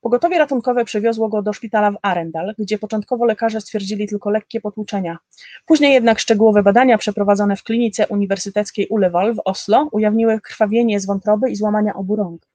Pogotowie 0.00 0.38
ratunkowe 0.38 0.84
przywiozło 0.84 1.28
go 1.28 1.42
do 1.42 1.52
szpitala 1.52 1.90
w 1.90 1.96
Arendal, 2.02 2.54
gdzie 2.58 2.78
początkowo 2.78 3.24
lekarze 3.24 3.60
stwierdzili 3.60 4.08
tylko 4.08 4.30
lekkie 4.30 4.60
potłuczenia. 4.60 5.18
Później 5.66 5.92
jednak 5.92 6.18
szczegółowe 6.18 6.62
badania 6.62 6.98
przeprowadzone 6.98 7.56
w 7.56 7.62
klinice 7.62 8.06
uniwersyteckiej 8.06 8.86
Uleval 8.86 9.34
w 9.34 9.40
Oslo 9.44 9.88
ujawniły 9.92 10.40
krwawienie 10.40 11.00
z 11.00 11.06
wątroby 11.06 11.50
i 11.50 11.56
złamania 11.56 11.94
obu 11.94 12.16
rąk. 12.16 12.46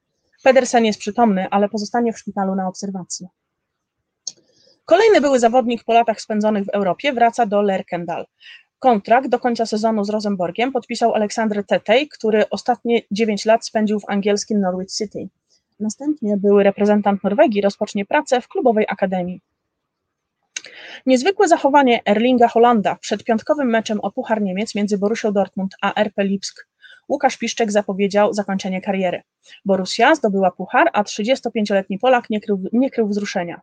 Pedersen 0.43 0.85
jest 0.85 0.99
przytomny, 0.99 1.47
ale 1.49 1.69
pozostanie 1.69 2.13
w 2.13 2.19
szpitalu 2.19 2.55
na 2.55 2.67
obserwacji. 2.67 3.27
Kolejny 4.85 5.21
były 5.21 5.39
zawodnik 5.39 5.83
po 5.83 5.93
latach 5.93 6.21
spędzonych 6.21 6.65
w 6.65 6.69
Europie 6.69 7.13
wraca 7.13 7.45
do 7.45 7.61
Lerkendal. 7.61 8.25
Kontrakt 8.81 9.29
do 9.29 9.39
końca 9.39 9.65
sezonu 9.65 10.03
z 10.03 10.09
Rosenborgiem 10.09 10.71
podpisał 10.71 11.13
Aleksandr 11.13 11.63
Tetej, 11.65 12.07
który 12.07 12.49
ostatnie 12.49 13.01
9 13.11 13.45
lat 13.45 13.65
spędził 13.65 13.99
w 13.99 14.09
angielskim 14.09 14.61
Norwich 14.61 14.91
City. 14.91 15.29
Następnie 15.79 16.37
były 16.37 16.63
reprezentant 16.63 17.23
Norwegii 17.23 17.61
rozpocznie 17.61 18.05
pracę 18.05 18.41
w 18.41 18.47
klubowej 18.47 18.85
akademii. 18.89 19.41
Niezwykłe 21.05 21.47
zachowanie 21.47 22.01
Erlinga 22.05 22.47
Holanda 22.47 22.95
przed 22.95 23.23
piątkowym 23.23 23.67
meczem 23.67 23.99
o 23.99 24.11
Puchar 24.11 24.41
Niemiec 24.41 24.75
między 24.75 24.97
Borussią 24.97 25.31
Dortmund 25.31 25.75
a 25.81 25.93
RP 25.95 26.23
Lipsk 26.23 26.67
Łukasz 27.11 27.37
Piszczek 27.37 27.71
zapowiedział 27.71 28.33
zakończenie 28.33 28.81
kariery. 28.81 29.21
Borussia 29.65 30.15
zdobyła 30.15 30.51
puchar, 30.51 30.89
a 30.93 31.03
35-letni 31.03 31.99
Polak 31.99 32.29
nie 32.29 32.41
krył, 32.41 32.63
nie 32.73 32.89
krył 32.89 33.07
wzruszenia. 33.07 33.61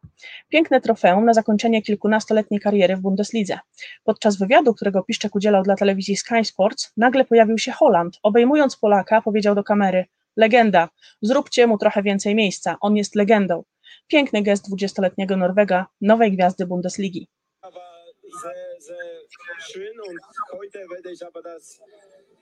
Piękne 0.48 0.80
trofeum 0.80 1.24
na 1.24 1.34
zakończenie 1.34 1.82
kilkunastoletniej 1.82 2.60
kariery 2.60 2.96
w 2.96 3.00
Bundeslidze. 3.00 3.58
Podczas 4.04 4.38
wywiadu, 4.38 4.74
którego 4.74 5.02
Piszczek 5.02 5.34
udzielał 5.34 5.62
dla 5.62 5.76
telewizji 5.76 6.16
Sky 6.16 6.44
Sports, 6.44 6.92
nagle 6.96 7.24
pojawił 7.24 7.58
się 7.58 7.72
Holland. 7.72 8.18
Obejmując 8.22 8.76
Polaka, 8.76 9.22
powiedział 9.22 9.54
do 9.54 9.64
kamery: 9.64 10.06
Legenda, 10.36 10.88
zróbcie 11.22 11.66
mu 11.66 11.78
trochę 11.78 12.02
więcej 12.02 12.34
miejsca, 12.34 12.76
on 12.80 12.96
jest 12.96 13.14
legendą. 13.14 13.64
Piękny 14.08 14.42
gest 14.42 14.70
20-letniego 14.70 15.36
Norwega, 15.36 15.86
nowej 16.00 16.32
gwiazdy 16.32 16.66
Bundesligi. 16.66 17.28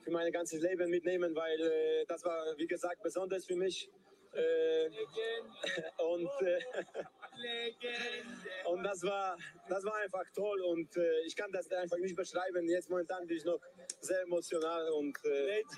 Für 0.07 0.13
mein 0.13 0.31
ganzes 0.31 0.63
Leben 0.63 0.89
mitnehmen, 0.89 1.35
weil 1.35 1.61
äh, 1.61 2.05
das 2.07 2.25
war, 2.25 2.57
wie 2.57 2.69
gesagt, 2.69 3.03
besonders 3.03 3.45
für 3.45 3.57
mich. 3.57 3.91
Äh, 4.33 4.87
und, 5.99 6.31
äh, 6.43 6.61
und 8.71 8.85
das 8.85 9.03
war, 9.03 9.37
das 9.69 9.85
war 9.85 9.97
einfach 9.97 10.23
toll 10.33 10.61
und 10.61 10.97
äh, 10.97 11.23
ich 11.27 11.35
kann 11.35 11.51
das 11.51 11.69
einfach 11.73 11.99
nicht 11.99 12.15
beschreiben. 12.15 12.69
Jetzt 12.69 12.89
momentan 12.89 13.27
bin 13.27 13.37
ich 13.37 13.45
noch 13.45 13.59
sehr 14.01 14.23
emotional 14.23 14.89
und. 14.91 15.19
Äh, 15.25 15.65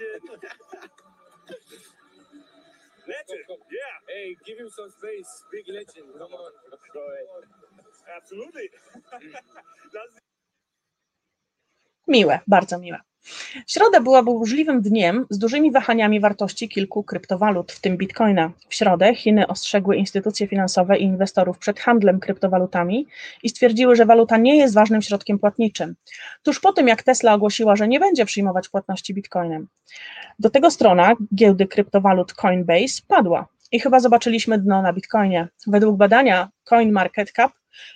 legend, 3.06 3.48
yeah. 3.72 3.98
Hey, 4.08 4.36
give 4.44 4.58
him 4.58 4.68
some 4.68 4.90
space. 4.90 5.44
Big 5.50 5.66
legend. 5.68 6.12
Come 6.18 6.34
on. 6.34 6.52
Absolutely. 8.14 8.68
Miłe, 12.06 12.40
bardzo 12.46 12.78
miłe. 12.78 13.00
Środa 13.66 14.00
była 14.00 14.22
burzliwym 14.22 14.82
dniem 14.82 15.26
z 15.30 15.38
dużymi 15.38 15.72
wahaniami 15.72 16.20
wartości 16.20 16.68
kilku 16.68 17.02
kryptowalut, 17.02 17.72
w 17.72 17.80
tym 17.80 17.96
bitcoina. 17.96 18.50
W 18.68 18.74
środę 18.74 19.14
Chiny 19.14 19.46
ostrzegły 19.46 19.96
instytucje 19.96 20.46
finansowe 20.46 20.98
i 20.98 21.02
inwestorów 21.02 21.58
przed 21.58 21.80
handlem 21.80 22.20
kryptowalutami 22.20 23.06
i 23.42 23.48
stwierdziły, 23.48 23.96
że 23.96 24.06
waluta 24.06 24.36
nie 24.36 24.56
jest 24.56 24.74
ważnym 24.74 25.02
środkiem 25.02 25.38
płatniczym. 25.38 25.94
Tuż 26.42 26.60
po 26.60 26.72
tym, 26.72 26.88
jak 26.88 27.02
Tesla 27.02 27.34
ogłosiła, 27.34 27.76
że 27.76 27.88
nie 27.88 28.00
będzie 28.00 28.24
przyjmować 28.24 28.68
płatności 28.68 29.14
bitcoinem. 29.14 29.68
Do 30.38 30.50
tego 30.50 30.70
strona 30.70 31.14
giełdy 31.34 31.66
kryptowalut 31.66 32.32
Coinbase 32.32 33.02
padła 33.08 33.48
i 33.72 33.80
chyba 33.80 34.00
zobaczyliśmy 34.00 34.58
dno 34.58 34.82
na 34.82 34.92
bitcoinie. 34.92 35.48
Według 35.66 35.96
badania 35.96 36.48
CoinMarketCap 36.64 37.52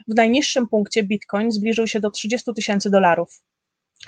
w 0.09 0.15
najniższym 0.15 0.69
punkcie 0.69 1.03
bitcoin 1.03 1.53
zbliżył 1.53 1.87
się 1.87 2.01
do 2.01 2.11
30 2.11 2.55
tysięcy 2.55 2.91
dolarów. 2.91 3.43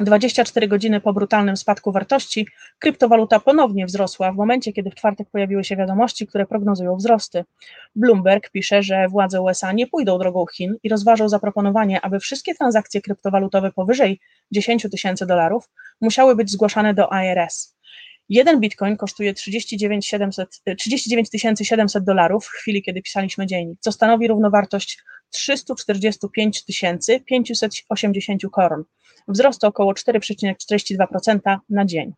24 0.01 0.69
godziny 0.69 1.01
po 1.01 1.13
brutalnym 1.13 1.57
spadku 1.57 1.93
wartości, 1.93 2.49
kryptowaluta 2.79 3.41
ponownie 3.41 3.87
wzrosła 3.87 4.33
w 4.33 4.37
momencie, 4.37 4.73
kiedy 4.73 4.91
w 4.91 4.95
czwartek 4.95 5.31
pojawiły 5.31 5.65
się 5.65 5.77
wiadomości, 5.77 6.27
które 6.27 6.47
prognozują 6.47 6.97
wzrosty. 6.97 7.45
Bloomberg 7.97 8.51
pisze, 8.51 8.83
że 8.83 9.09
władze 9.09 9.41
USA 9.41 9.73
nie 9.73 9.87
pójdą 9.87 10.19
drogą 10.19 10.47
Chin 10.47 10.77
i 10.83 10.89
rozważą 10.89 11.29
zaproponowanie, 11.29 12.01
aby 12.01 12.21
wszystkie 12.21 12.55
transakcje 12.55 13.03
kryptowalutowe 13.03 13.73
powyżej 13.73 14.21
10 14.51 14.87
tysięcy 14.91 15.27
dolarów 15.27 15.71
musiały 16.01 16.37
być 16.37 16.51
zgłaszane 16.51 16.95
do 16.95 17.09
IRS. 17.25 17.75
Jeden 18.29 18.61
bitcoin 18.61 18.97
kosztuje 18.97 19.35
39 19.35 20.07
700 21.63 22.05
dolarów 22.05 22.47
w 22.47 22.49
chwili, 22.49 22.83
kiedy 22.83 23.03
pisaliśmy 23.03 23.47
dziennik, 23.47 23.79
co 23.81 23.93
stanowi 23.93 24.29
równowartość 24.29 25.03
345 25.35 26.65
580 27.27 28.43
koron 28.53 28.85
wzrost 29.29 29.65
około 29.65 29.93
4,42% 29.93 31.59
na 31.69 31.85
dzień. 31.85 32.13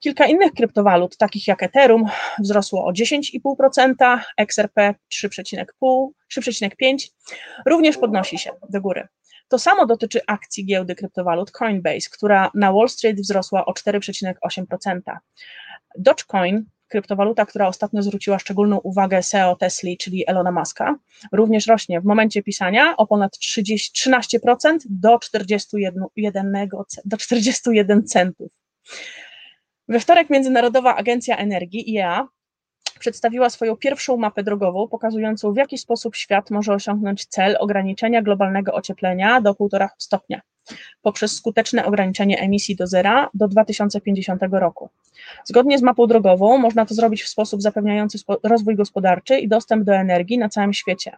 Kilka 0.00 0.26
innych 0.26 0.52
kryptowalut, 0.52 1.16
takich 1.16 1.46
jak 1.46 1.62
Ethereum, 1.62 2.06
wzrosło 2.38 2.84
o 2.84 2.92
10,5%, 2.92 4.18
XRP 4.36 4.94
3,5%, 5.14 7.08
również 7.66 7.98
podnosi 7.98 8.38
się 8.38 8.50
do 8.68 8.80
góry. 8.80 9.08
To 9.48 9.58
samo 9.58 9.86
dotyczy 9.86 10.20
akcji 10.26 10.66
giełdy 10.66 10.94
kryptowalut 10.94 11.50
Coinbase, 11.50 12.10
która 12.12 12.50
na 12.54 12.72
Wall 12.72 12.88
Street 12.88 13.20
wzrosła 13.20 13.64
o 13.64 13.72
4,8%. 13.72 15.00
Dogecoin 15.98 16.64
kryptowaluta, 16.88 17.46
która 17.46 17.68
ostatnio 17.68 18.02
zwróciła 18.02 18.38
szczególną 18.38 18.78
uwagę 18.78 19.22
CEO 19.22 19.56
Tesla, 19.56 19.90
czyli 19.98 20.24
Elona 20.26 20.52
Muska, 20.52 20.98
również 21.32 21.66
rośnie 21.66 22.00
w 22.00 22.04
momencie 22.04 22.42
pisania 22.42 22.96
o 22.96 23.06
ponad 23.06 23.38
30, 23.38 24.10
13% 24.10 24.78
do 24.90 25.18
41, 25.18 26.68
do 27.04 27.16
41 27.16 28.06
centów. 28.06 28.52
We 29.88 30.00
wtorek 30.00 30.30
Międzynarodowa 30.30 30.96
Agencja 30.96 31.36
Energii 31.36 31.96
IEA 31.96 32.28
przedstawiła 32.98 33.50
swoją 33.50 33.76
pierwszą 33.76 34.16
mapę 34.16 34.42
drogową, 34.42 34.88
pokazującą 34.88 35.52
w 35.52 35.56
jaki 35.56 35.78
sposób 35.78 36.16
świat 36.16 36.50
może 36.50 36.72
osiągnąć 36.72 37.26
cel 37.26 37.56
ograniczenia 37.60 38.22
globalnego 38.22 38.74
ocieplenia 38.74 39.40
do 39.40 39.52
1,5 39.52 39.88
stopnia 39.98 40.40
poprzez 41.02 41.36
skuteczne 41.36 41.84
ograniczenie 41.84 42.40
emisji 42.40 42.76
do 42.76 42.86
zera 42.86 43.30
do 43.34 43.48
2050 43.48 44.42
roku. 44.50 44.88
Zgodnie 45.44 45.78
z 45.78 45.82
mapą 45.82 46.06
drogową 46.06 46.58
można 46.58 46.86
to 46.86 46.94
zrobić 46.94 47.22
w 47.22 47.28
sposób 47.28 47.62
zapewniający 47.62 48.18
rozwój 48.42 48.76
gospodarczy 48.76 49.38
i 49.38 49.48
dostęp 49.48 49.84
do 49.84 49.94
energii 49.94 50.38
na 50.38 50.48
całym 50.48 50.72
świecie. 50.72 51.16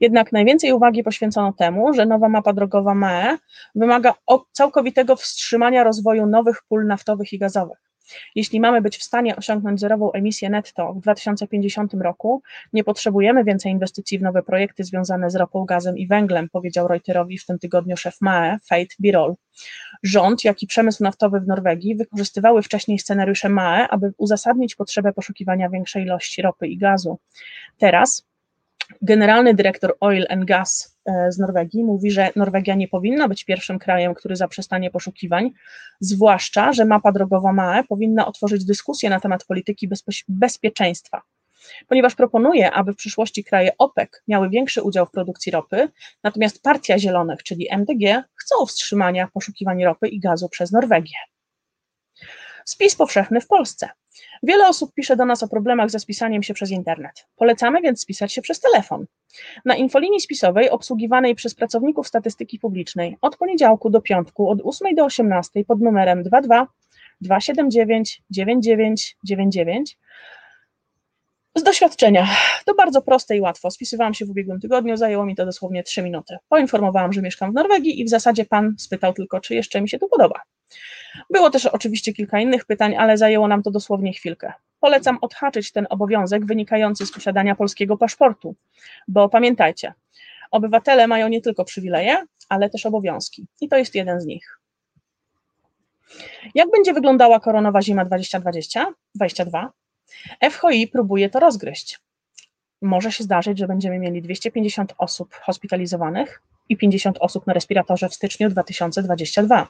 Jednak 0.00 0.32
najwięcej 0.32 0.72
uwagi 0.72 1.02
poświęcono 1.02 1.52
temu, 1.52 1.94
że 1.94 2.06
nowa 2.06 2.28
mapa 2.28 2.52
drogowa 2.52 2.94
MAE 2.94 3.38
wymaga 3.74 4.14
całkowitego 4.52 5.16
wstrzymania 5.16 5.84
rozwoju 5.84 6.26
nowych 6.26 6.62
pól 6.68 6.86
naftowych 6.86 7.32
i 7.32 7.38
gazowych. 7.38 7.85
Jeśli 8.34 8.60
mamy 8.60 8.80
być 8.80 8.96
w 8.96 9.02
stanie 9.02 9.36
osiągnąć 9.36 9.80
zerową 9.80 10.12
emisję 10.12 10.50
netto 10.50 10.94
w 10.94 11.00
2050 11.00 11.94
roku, 11.94 12.42
nie 12.72 12.84
potrzebujemy 12.84 13.44
więcej 13.44 13.72
inwestycji 13.72 14.18
w 14.18 14.22
nowe 14.22 14.42
projekty 14.42 14.84
związane 14.84 15.30
z 15.30 15.36
ropą, 15.36 15.64
gazem 15.64 15.98
i 15.98 16.06
węglem, 16.06 16.48
powiedział 16.48 16.88
Reuterowi 16.88 17.38
w 17.38 17.46
tym 17.46 17.58
tygodniu 17.58 17.96
szef 17.96 18.20
MAE, 18.20 18.58
Fate 18.68 18.94
Birol. 19.00 19.34
Rząd, 20.02 20.44
jak 20.44 20.62
i 20.62 20.66
przemysł 20.66 21.02
naftowy 21.02 21.40
w 21.40 21.46
Norwegii 21.46 21.96
wykorzystywały 21.96 22.62
wcześniej 22.62 22.98
scenariusze 22.98 23.48
MAE, 23.48 23.88
aby 23.88 24.12
uzasadnić 24.16 24.74
potrzebę 24.74 25.12
poszukiwania 25.12 25.70
większej 25.70 26.02
ilości 26.02 26.42
ropy 26.42 26.68
i 26.68 26.78
gazu. 26.78 27.18
Teraz 27.78 28.26
Generalny 29.02 29.54
dyrektor 29.54 29.96
Oil 30.00 30.26
and 30.28 30.44
Gas 30.44 30.95
z 31.28 31.38
Norwegii 31.38 31.84
mówi, 31.84 32.10
że 32.10 32.30
Norwegia 32.36 32.74
nie 32.74 32.88
powinna 32.88 33.28
być 33.28 33.44
pierwszym 33.44 33.78
krajem, 33.78 34.14
który 34.14 34.36
zaprzestanie 34.36 34.90
poszukiwań, 34.90 35.50
zwłaszcza, 36.00 36.72
że 36.72 36.84
mapa 36.84 37.12
drogowa 37.12 37.52
MAE 37.52 37.84
powinna 37.84 38.26
otworzyć 38.26 38.64
dyskusję 38.64 39.10
na 39.10 39.20
temat 39.20 39.44
polityki 39.44 39.88
bezpieczeństwa. 40.28 41.22
Ponieważ 41.88 42.14
proponuje, 42.14 42.72
aby 42.72 42.92
w 42.92 42.96
przyszłości 42.96 43.44
kraje 43.44 43.72
OPEC 43.78 44.10
miały 44.28 44.50
większy 44.50 44.82
udział 44.82 45.06
w 45.06 45.10
produkcji 45.10 45.52
ropy, 45.52 45.88
natomiast 46.22 46.62
Partia 46.62 46.98
Zielonych, 46.98 47.42
czyli 47.42 47.68
MDG, 47.70 48.24
chcą 48.34 48.66
wstrzymania 48.66 49.28
poszukiwań 49.34 49.84
ropy 49.84 50.08
i 50.08 50.20
gazu 50.20 50.48
przez 50.48 50.72
Norwegię. 50.72 51.16
Spis 52.68 52.96
powszechny 52.96 53.40
w 53.40 53.46
Polsce. 53.46 53.88
Wiele 54.42 54.68
osób 54.68 54.94
pisze 54.94 55.16
do 55.16 55.24
nas 55.24 55.42
o 55.42 55.48
problemach 55.48 55.90
ze 55.90 55.98
spisaniem 55.98 56.42
się 56.42 56.54
przez 56.54 56.70
internet. 56.70 57.26
Polecamy 57.36 57.80
więc 57.80 58.00
spisać 58.00 58.32
się 58.32 58.42
przez 58.42 58.60
telefon. 58.60 59.06
Na 59.64 59.76
infolinii 59.76 60.20
spisowej 60.20 60.70
obsługiwanej 60.70 61.34
przez 61.34 61.54
pracowników 61.54 62.08
statystyki 62.08 62.58
publicznej 62.58 63.16
od 63.20 63.36
poniedziałku 63.36 63.90
do 63.90 64.00
piątku 64.00 64.50
od 64.50 64.58
8 64.64 64.94
do 64.94 65.04
18 65.04 65.64
pod 65.64 65.80
numerem 65.80 66.22
22 66.22 66.66
279 67.20 68.22
9999 68.30 69.98
z 71.54 71.62
doświadczenia. 71.62 72.26
To 72.66 72.74
bardzo 72.74 73.02
proste 73.02 73.36
i 73.36 73.40
łatwo. 73.40 73.70
Spisywałam 73.70 74.14
się 74.14 74.24
w 74.24 74.30
ubiegłym 74.30 74.60
tygodniu, 74.60 74.96
zajęło 74.96 75.26
mi 75.26 75.36
to 75.36 75.46
dosłownie 75.46 75.82
3 75.82 76.02
minuty. 76.02 76.36
Poinformowałam, 76.48 77.12
że 77.12 77.22
mieszkam 77.22 77.50
w 77.52 77.54
Norwegii 77.54 78.00
i 78.00 78.04
w 78.04 78.08
zasadzie 78.08 78.44
pan 78.44 78.74
spytał 78.78 79.12
tylko, 79.12 79.40
czy 79.40 79.54
jeszcze 79.54 79.80
mi 79.80 79.88
się 79.88 79.98
to 79.98 80.08
podoba. 80.08 80.40
Było 81.30 81.50
też 81.50 81.66
oczywiście 81.66 82.12
kilka 82.12 82.40
innych 82.40 82.64
pytań, 82.64 82.96
ale 82.96 83.18
zajęło 83.18 83.48
nam 83.48 83.62
to 83.62 83.70
dosłownie 83.70 84.12
chwilkę. 84.12 84.52
Polecam 84.80 85.18
odhaczyć 85.20 85.72
ten 85.72 85.86
obowiązek 85.90 86.46
wynikający 86.46 87.06
z 87.06 87.12
posiadania 87.12 87.54
polskiego 87.54 87.96
paszportu, 87.96 88.54
bo 89.08 89.28
pamiętajcie, 89.28 89.92
obywatele 90.50 91.06
mają 91.06 91.28
nie 91.28 91.40
tylko 91.40 91.64
przywileje, 91.64 92.24
ale 92.48 92.70
też 92.70 92.86
obowiązki 92.86 93.46
i 93.60 93.68
to 93.68 93.76
jest 93.76 93.94
jeden 93.94 94.20
z 94.20 94.26
nich. 94.26 94.58
Jak 96.54 96.70
będzie 96.70 96.92
wyglądała 96.92 97.40
koronowa 97.40 97.82
zima 97.82 98.04
2020-2022? 98.04 99.68
FHI 100.50 100.88
próbuje 100.88 101.30
to 101.30 101.40
rozgryźć. 101.40 102.00
Może 102.82 103.12
się 103.12 103.24
zdarzyć, 103.24 103.58
że 103.58 103.66
będziemy 103.66 103.98
mieli 103.98 104.22
250 104.22 104.94
osób 104.98 105.34
hospitalizowanych 105.34 106.42
i 106.68 106.76
50 106.76 107.18
osób 107.20 107.46
na 107.46 107.52
respiratorze 107.52 108.08
w 108.08 108.14
styczniu 108.14 108.50
2022. 108.50 109.68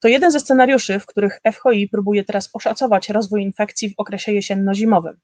To 0.00 0.08
jeden 0.08 0.30
ze 0.30 0.40
scenariuszy, 0.40 1.00
w 1.00 1.06
których 1.06 1.40
FHI 1.52 1.88
próbuje 1.88 2.24
teraz 2.24 2.50
oszacować 2.52 3.08
rozwój 3.08 3.42
infekcji 3.42 3.90
w 3.90 3.94
okresie 3.96 4.32
jesienno-zimowym. 4.32 5.16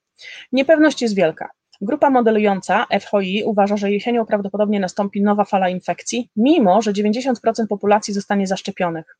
Niepewność 0.52 1.02
jest 1.02 1.14
wielka. 1.14 1.50
Grupa 1.80 2.10
modelująca 2.10 2.86
FHI 3.00 3.42
uważa, 3.44 3.76
że 3.76 3.92
jesienią 3.92 4.26
prawdopodobnie 4.26 4.80
nastąpi 4.80 5.22
nowa 5.22 5.44
fala 5.44 5.68
infekcji, 5.68 6.30
mimo 6.36 6.82
że 6.82 6.92
90% 6.92 7.34
populacji 7.68 8.14
zostanie 8.14 8.46
zaszczepionych. 8.46 9.18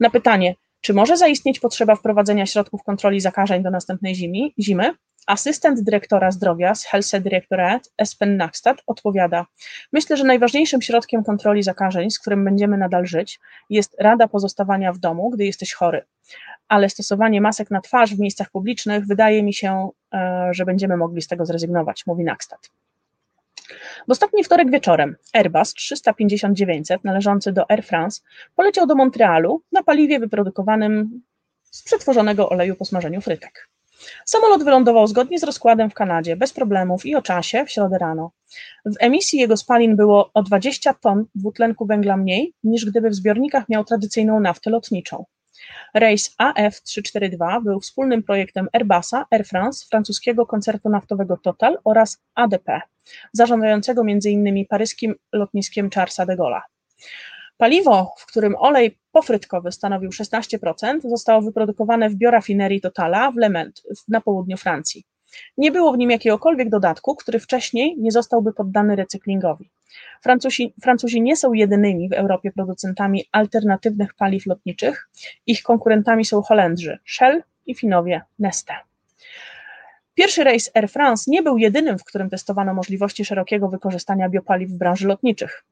Na 0.00 0.10
pytanie, 0.10 0.54
czy 0.80 0.94
może 0.94 1.16
zaistnieć 1.16 1.60
potrzeba 1.60 1.94
wprowadzenia 1.94 2.46
środków 2.46 2.82
kontroli 2.82 3.20
zakażeń 3.20 3.62
do 3.62 3.70
następnej 3.70 4.14
zimy, 4.14 4.38
zimy 4.60 4.94
Asystent 5.26 5.80
dyrektora 5.80 6.30
zdrowia 6.30 6.74
z 6.74 6.84
Helse 6.84 7.20
Directorat, 7.20 7.92
Espen 7.98 8.36
Nakstad, 8.36 8.82
odpowiada: 8.86 9.46
Myślę, 9.92 10.16
że 10.16 10.24
najważniejszym 10.24 10.82
środkiem 10.82 11.24
kontroli 11.24 11.62
zakażeń, 11.62 12.10
z 12.10 12.18
którym 12.18 12.44
będziemy 12.44 12.78
nadal 12.78 13.06
żyć, 13.06 13.40
jest 13.70 13.96
rada 13.98 14.28
pozostawania 14.28 14.92
w 14.92 14.98
domu, 14.98 15.30
gdy 15.30 15.44
jesteś 15.44 15.72
chory. 15.72 16.04
Ale 16.68 16.90
stosowanie 16.90 17.40
masek 17.40 17.70
na 17.70 17.80
twarz 17.80 18.14
w 18.14 18.18
miejscach 18.18 18.50
publicznych 18.50 19.06
wydaje 19.06 19.42
mi 19.42 19.54
się, 19.54 19.90
e, 20.14 20.48
że 20.50 20.64
będziemy 20.64 20.96
mogli 20.96 21.22
z 21.22 21.28
tego 21.28 21.46
zrezygnować, 21.46 22.06
mówi 22.06 22.24
Nakstad. 22.24 22.70
W 24.08 24.10
ostatni 24.10 24.44
wtorek 24.44 24.70
wieczorem 24.70 25.16
Airbus 25.32 25.74
350-900 25.74 26.98
należący 27.04 27.52
do 27.52 27.70
Air 27.70 27.84
France 27.84 28.22
poleciał 28.56 28.86
do 28.86 28.94
Montrealu 28.94 29.62
na 29.72 29.82
paliwie 29.82 30.18
wyprodukowanym 30.18 31.22
z 31.62 31.82
przetworzonego 31.82 32.48
oleju 32.48 32.74
po 32.74 32.84
smażeniu 32.84 33.20
frytek. 33.20 33.68
Samolot 34.24 34.64
wylądował 34.64 35.06
zgodnie 35.06 35.38
z 35.38 35.42
rozkładem 35.42 35.90
w 35.90 35.94
Kanadzie, 35.94 36.36
bez 36.36 36.52
problemów 36.52 37.06
i 37.06 37.14
o 37.14 37.22
czasie 37.22 37.64
w 37.64 37.70
środę 37.70 37.98
rano. 37.98 38.30
W 38.84 38.94
emisji 39.00 39.38
jego 39.38 39.56
spalin 39.56 39.96
było 39.96 40.30
o 40.34 40.42
20 40.42 40.94
ton 40.94 41.24
dwutlenku 41.34 41.86
węgla 41.86 42.16
mniej, 42.16 42.54
niż 42.64 42.84
gdyby 42.84 43.10
w 43.10 43.14
zbiornikach 43.14 43.68
miał 43.68 43.84
tradycyjną 43.84 44.40
naftę 44.40 44.70
lotniczą. 44.70 45.24
Rejs 45.94 46.34
AF342 46.42 47.62
był 47.64 47.80
wspólnym 47.80 48.22
projektem 48.22 48.68
Airbusa, 48.72 49.26
Air 49.30 49.46
France, 49.46 49.86
francuskiego 49.90 50.46
koncertu 50.46 50.88
naftowego 50.88 51.36
Total 51.36 51.78
oraz 51.84 52.22
ADP, 52.34 52.80
zarządzającego 53.32 54.02
m.in. 54.02 54.66
paryskim 54.66 55.14
lotniskiem 55.32 55.90
Charlesa 55.90 56.26
de 56.26 56.36
Gaulle'a. 56.36 56.60
Paliwo, 57.58 58.14
w 58.18 58.26
którym 58.26 58.56
olej 58.58 58.98
pofrytkowy 59.12 59.72
stanowił 59.72 60.10
16%, 60.10 61.00
zostało 61.04 61.42
wyprodukowane 61.42 62.10
w 62.10 62.14
biorafinerii 62.14 62.80
Totala 62.80 63.30
w 63.30 63.36
Le 63.36 63.50
Mans 63.50 63.82
na 64.08 64.20
południu 64.20 64.56
Francji. 64.56 65.04
Nie 65.58 65.72
było 65.72 65.92
w 65.92 65.98
nim 65.98 66.10
jakiegokolwiek 66.10 66.68
dodatku, 66.68 67.16
który 67.16 67.40
wcześniej 67.40 67.96
nie 67.98 68.12
zostałby 68.12 68.52
poddany 68.52 68.96
recyklingowi. 68.96 69.70
Francuzi, 70.22 70.74
Francuzi 70.82 71.22
nie 71.22 71.36
są 71.36 71.52
jedynymi 71.52 72.08
w 72.08 72.12
Europie 72.12 72.52
producentami 72.52 73.24
alternatywnych 73.32 74.14
paliw 74.14 74.46
lotniczych. 74.46 75.08
Ich 75.46 75.62
konkurentami 75.62 76.24
są 76.24 76.42
Holendrzy 76.42 76.98
Shell 77.04 77.42
i 77.66 77.74
Finowie 77.74 78.22
Neste. 78.38 78.74
Pierwszy 80.14 80.44
rejs 80.44 80.70
Air 80.74 80.88
France 80.88 81.30
nie 81.30 81.42
był 81.42 81.58
jedynym, 81.58 81.98
w 81.98 82.04
którym 82.04 82.30
testowano 82.30 82.74
możliwości 82.74 83.24
szerokiego 83.24 83.68
wykorzystania 83.68 84.28
biopaliw 84.28 84.70
w 84.70 84.78
branży 84.78 85.08
lotniczych. 85.08 85.64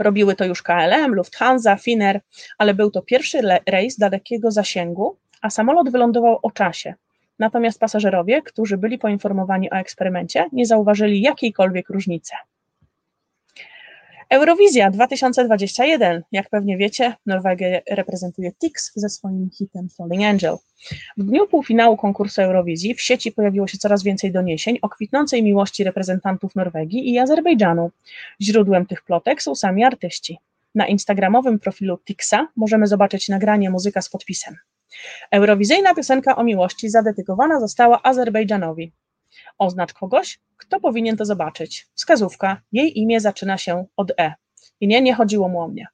Robiły 0.00 0.34
to 0.34 0.44
już 0.44 0.62
KLM, 0.62 1.14
Lufthansa, 1.14 1.76
Finnair, 1.76 2.20
ale 2.58 2.74
był 2.74 2.90
to 2.90 3.02
pierwszy 3.02 3.40
rejs 3.66 3.98
dalekiego 3.98 4.50
zasięgu, 4.50 5.16
a 5.42 5.50
samolot 5.50 5.90
wylądował 5.90 6.38
o 6.42 6.50
czasie. 6.50 6.94
Natomiast 7.38 7.80
pasażerowie, 7.80 8.42
którzy 8.42 8.78
byli 8.78 8.98
poinformowani 8.98 9.70
o 9.70 9.74
eksperymencie, 9.74 10.46
nie 10.52 10.66
zauważyli 10.66 11.20
jakiejkolwiek 11.20 11.90
różnicy. 11.90 12.34
Eurowizja 14.34 14.90
2021. 14.90 16.22
Jak 16.32 16.50
pewnie 16.50 16.76
wiecie, 16.76 17.14
Norwegię 17.26 17.82
reprezentuje 17.90 18.52
Tix 18.52 18.92
ze 18.94 19.08
swoim 19.08 19.50
hitem 19.50 19.88
Falling 19.88 20.24
Angel. 20.24 20.56
W 21.16 21.24
dniu 21.24 21.46
półfinału 21.46 21.96
konkursu 21.96 22.42
Eurowizji 22.42 22.94
w 22.94 23.00
sieci 23.00 23.32
pojawiło 23.32 23.66
się 23.66 23.78
coraz 23.78 24.02
więcej 24.02 24.32
doniesień 24.32 24.78
o 24.82 24.88
kwitnącej 24.88 25.42
miłości 25.42 25.84
reprezentantów 25.84 26.54
Norwegii 26.54 27.12
i 27.12 27.18
Azerbejdżanu. 27.18 27.90
Źródłem 28.42 28.86
tych 28.86 29.02
plotek 29.02 29.42
są 29.42 29.54
sami 29.54 29.84
artyści. 29.84 30.38
Na 30.74 30.86
instagramowym 30.86 31.58
profilu 31.58 31.98
Tixa 31.98 32.48
możemy 32.56 32.86
zobaczyć 32.86 33.28
nagranie 33.28 33.70
muzyka 33.70 34.00
z 34.02 34.08
podpisem. 34.08 34.56
Eurowizyjna 35.30 35.94
piosenka 35.94 36.36
o 36.36 36.44
miłości 36.44 36.90
zadedykowana 36.90 37.60
została 37.60 38.02
Azerbejdżanowi. 38.02 38.92
Oznacz 39.58 39.92
kogoś, 39.92 40.40
kto 40.56 40.80
powinien 40.80 41.16
to 41.16 41.24
zobaczyć. 41.24 41.86
Wskazówka, 41.94 42.60
jej 42.72 42.98
imię 42.98 43.20
zaczyna 43.20 43.58
się 43.58 43.86
od 43.96 44.12
E. 44.18 44.34
I 44.80 44.88
nie, 44.88 45.02
nie 45.02 45.14
chodziło 45.14 45.48
mu 45.48 45.60
o 45.60 45.68
mnie. 45.68 45.86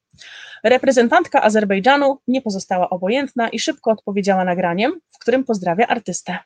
Reprezentantka 0.64 1.42
Azerbejdżanu 1.42 2.18
nie 2.28 2.42
pozostała 2.42 2.90
obojętna 2.90 3.48
i 3.48 3.58
szybko 3.58 3.90
odpowiedziała 3.90 4.44
nagraniem, 4.44 5.00
w 5.10 5.18
którym 5.18 5.44
pozdrawia 5.44 5.86
artystę. 5.86 6.38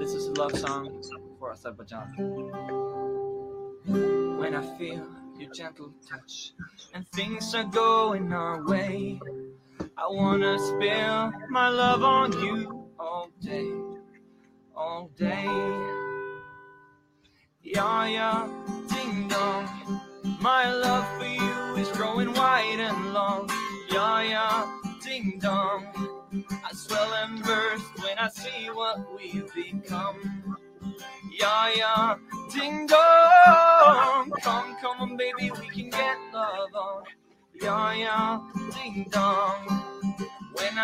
This 0.00 0.14
is 0.14 0.28
a 0.28 0.42
love 0.42 0.58
song 0.58 0.88
for 1.38 1.50
Azerbaijan. 1.50 2.12
When 4.38 4.54
I 4.54 4.78
feel 4.78 5.02
your 5.38 5.50
gentle 5.50 5.92
touch 6.10 6.54
and 6.94 7.10
things 7.10 7.54
are 7.54 7.64
going 7.64 8.32
our 8.32 8.64
way, 8.68 9.20
I 9.80 10.06
wanna 10.10 10.58
spill 10.58 11.32
my 11.50 11.68
love 11.68 12.02
on 12.02 12.32
you 12.32 12.90
all 12.98 13.28
day, 13.40 13.70
all 14.76 15.10
day. 15.16 15.44
Yeah, 17.62 18.06
yeah, 18.06 18.48
ding 18.88 19.28
dong. 19.28 19.68
My 20.40 20.72
love 20.72 21.06
for 21.18 21.26
you 21.26 21.76
is 21.82 21.88
growing 21.96 22.32
wide 22.34 22.78
and 22.78 23.14
long. 23.14 23.50
Yeah, 23.90 24.22
yeah, 24.22 24.80
ding 25.02 25.38
dong. 25.40 25.86
I 26.50 26.72
swell 26.74 27.12
and 27.14 27.42
burst 27.42 28.02
when 28.02 28.18
I 28.18 28.28
see 28.28 28.68
what 28.70 28.98
we've 29.16 29.52
become. 29.54 30.58
Yeah, 31.32 31.72
yeah, 31.74 32.14
ding 32.52 32.86
dong. 32.86 34.30
Come, 34.42 34.76
come 34.80 35.00
on, 35.00 35.16
baby, 35.16 35.50
we 35.50 35.68
can 35.68 35.90
get 35.90 36.18
love 36.32 36.74
on. 36.74 37.02
Yeah, 37.60 37.94
yeah, 37.94 38.40
ding 38.72 39.06
dong. 39.10 39.85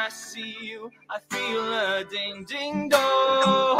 I 0.03 0.09
see 0.09 0.57
you, 0.63 0.91
I 1.09 1.19
feel 1.31 1.75
a 1.75 2.05
ding 2.05 2.45
ding 2.45 2.91
dong. 2.91 3.79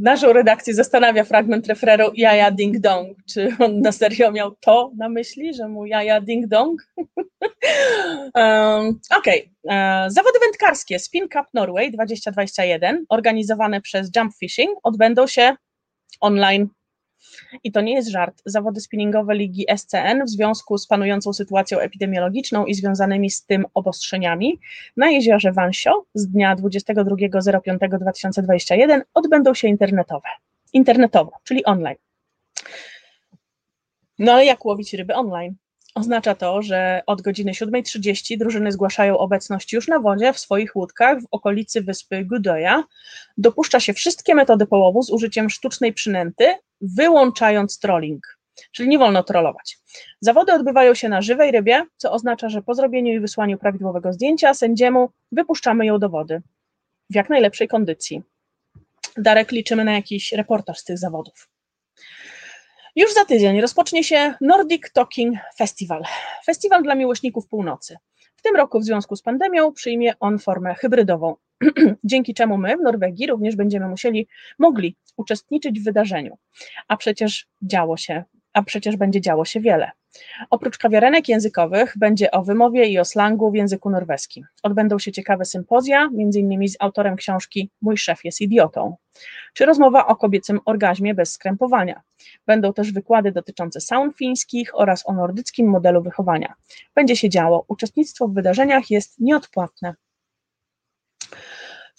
Naszą 0.00 0.32
redakcję 0.32 0.74
zastanawia 0.74 1.24
fragment 1.24 1.66
refreru 1.66 2.10
Jaja 2.14 2.50
Ding 2.50 2.78
Dong. 2.78 3.18
Czy 3.30 3.56
on 3.58 3.80
na 3.80 3.92
serio 3.92 4.32
miał 4.32 4.56
to 4.60 4.92
na 4.98 5.08
myśli, 5.08 5.54
że 5.54 5.68
mu 5.68 5.86
Jaja 5.86 6.20
Ding 6.20 6.46
Dong? 6.46 6.82
um, 6.96 7.06
Okej. 9.18 9.18
Okay. 9.18 9.50
E, 9.76 10.10
zawody 10.10 10.38
wędkarskie 10.38 10.98
Spin 10.98 11.28
Cup 11.28 11.46
Norway 11.54 11.92
2021 11.92 13.04
organizowane 13.08 13.80
przez 13.80 14.10
Jump 14.16 14.32
Fishing 14.40 14.70
odbędą 14.82 15.26
się 15.26 15.56
online 16.20 16.68
i 17.64 17.72
to 17.72 17.80
nie 17.80 17.94
jest 17.94 18.08
żart. 18.08 18.42
Zawody 18.44 18.80
spinningowe 18.80 19.34
Ligi 19.34 19.66
SCN 19.76 20.24
w 20.24 20.30
związku 20.30 20.78
z 20.78 20.86
panującą 20.86 21.32
sytuacją 21.32 21.78
epidemiologiczną 21.78 22.66
i 22.66 22.74
związanymi 22.74 23.30
z 23.30 23.44
tym 23.44 23.66
obostrzeniami 23.74 24.60
na 24.96 25.10
jeziorze 25.10 25.52
Wansio 25.52 26.04
z 26.14 26.28
dnia 26.28 26.56
22.05.2021 26.56 29.00
odbędą 29.14 29.54
się 29.54 29.68
internetowe. 29.68 30.28
Internetowo, 30.72 31.32
czyli 31.44 31.64
online. 31.64 31.96
No 34.18 34.32
ale 34.32 34.44
jak 34.44 34.64
łowić 34.64 34.94
ryby 34.94 35.14
online? 35.14 35.54
Oznacza 35.98 36.34
to, 36.34 36.62
że 36.62 37.02
od 37.06 37.22
godziny 37.22 37.52
7.30 37.52 38.38
drużyny 38.38 38.72
zgłaszają 38.72 39.18
obecność 39.18 39.72
już 39.72 39.88
na 39.88 39.98
wodzie 39.98 40.32
w 40.32 40.38
swoich 40.38 40.76
łódkach 40.76 41.20
w 41.20 41.26
okolicy 41.30 41.80
wyspy 41.80 42.24
Gudoja. 42.24 42.84
Dopuszcza 43.38 43.80
się 43.80 43.92
wszystkie 43.92 44.34
metody 44.34 44.66
połowu 44.66 45.02
z 45.02 45.10
użyciem 45.10 45.50
sztucznej 45.50 45.92
przynęty, 45.92 46.54
wyłączając 46.80 47.78
trolling, 47.78 48.38
czyli 48.72 48.88
nie 48.88 48.98
wolno 48.98 49.22
trollować. 49.22 49.78
Zawody 50.20 50.52
odbywają 50.52 50.94
się 50.94 51.08
na 51.08 51.22
żywej 51.22 51.50
rybie, 51.50 51.86
co 51.96 52.12
oznacza, 52.12 52.48
że 52.48 52.62
po 52.62 52.74
zrobieniu 52.74 53.12
i 53.12 53.20
wysłaniu 53.20 53.58
prawidłowego 53.58 54.12
zdjęcia 54.12 54.54
sędziemu 54.54 55.10
wypuszczamy 55.32 55.86
ją 55.86 55.98
do 55.98 56.08
wody 56.08 56.42
w 57.10 57.14
jak 57.14 57.30
najlepszej 57.30 57.68
kondycji. 57.68 58.22
Darek, 59.16 59.52
liczymy 59.52 59.84
na 59.84 59.92
jakiś 59.92 60.32
reportaż 60.32 60.78
z 60.78 60.84
tych 60.84 60.98
zawodów. 60.98 61.48
Już 62.98 63.14
za 63.14 63.24
tydzień 63.24 63.60
rozpocznie 63.60 64.04
się 64.04 64.34
Nordic 64.40 64.92
Talking 64.92 65.36
Festival. 65.56 66.02
Festiwal 66.44 66.82
dla 66.82 66.94
miłośników 66.94 67.48
północy. 67.48 67.96
W 68.36 68.42
tym 68.42 68.56
roku 68.56 68.80
w 68.80 68.84
związku 68.84 69.16
z 69.16 69.22
pandemią 69.22 69.72
przyjmie 69.72 70.12
on 70.20 70.38
formę 70.38 70.74
hybrydową, 70.74 71.36
dzięki 72.04 72.34
czemu 72.34 72.58
my 72.58 72.76
w 72.76 72.80
Norwegii 72.80 73.26
również 73.26 73.56
będziemy 73.56 73.88
musieli, 73.88 74.28
mogli 74.58 74.96
uczestniczyć 75.16 75.80
w 75.80 75.84
wydarzeniu. 75.84 76.38
A 76.88 76.96
przecież 76.96 77.46
działo 77.62 77.96
się 77.96 78.24
a 78.52 78.62
przecież 78.62 78.96
będzie 78.96 79.20
działo 79.20 79.44
się 79.44 79.60
wiele. 79.60 79.90
Oprócz 80.50 80.78
kawiarenek 80.78 81.28
językowych 81.28 81.94
będzie 81.98 82.30
o 82.30 82.42
wymowie 82.42 82.86
i 82.86 82.98
o 82.98 83.04
slangu 83.04 83.50
w 83.50 83.54
języku 83.54 83.90
norweskim. 83.90 84.44
Odbędą 84.62 84.98
się 84.98 85.12
ciekawe 85.12 85.44
sympozja, 85.44 86.10
m.in. 86.18 86.68
z 86.68 86.76
autorem 86.80 87.16
książki 87.16 87.70
Mój 87.82 87.96
szef 87.96 88.24
jest 88.24 88.40
idiotą, 88.40 88.96
czy 89.54 89.66
rozmowa 89.66 90.06
o 90.06 90.16
kobiecym 90.16 90.60
orgazmie 90.64 91.14
bez 91.14 91.32
skrępowania. 91.32 92.02
Będą 92.46 92.72
też 92.72 92.92
wykłady 92.92 93.32
dotyczące 93.32 93.80
saun 93.80 94.12
fińskich 94.12 94.70
oraz 94.74 95.08
o 95.08 95.12
nordyckim 95.12 95.70
modelu 95.70 96.02
wychowania. 96.02 96.54
Będzie 96.94 97.16
się 97.16 97.28
działo. 97.28 97.64
Uczestnictwo 97.68 98.28
w 98.28 98.34
wydarzeniach 98.34 98.90
jest 98.90 99.20
nieodpłatne. 99.20 99.94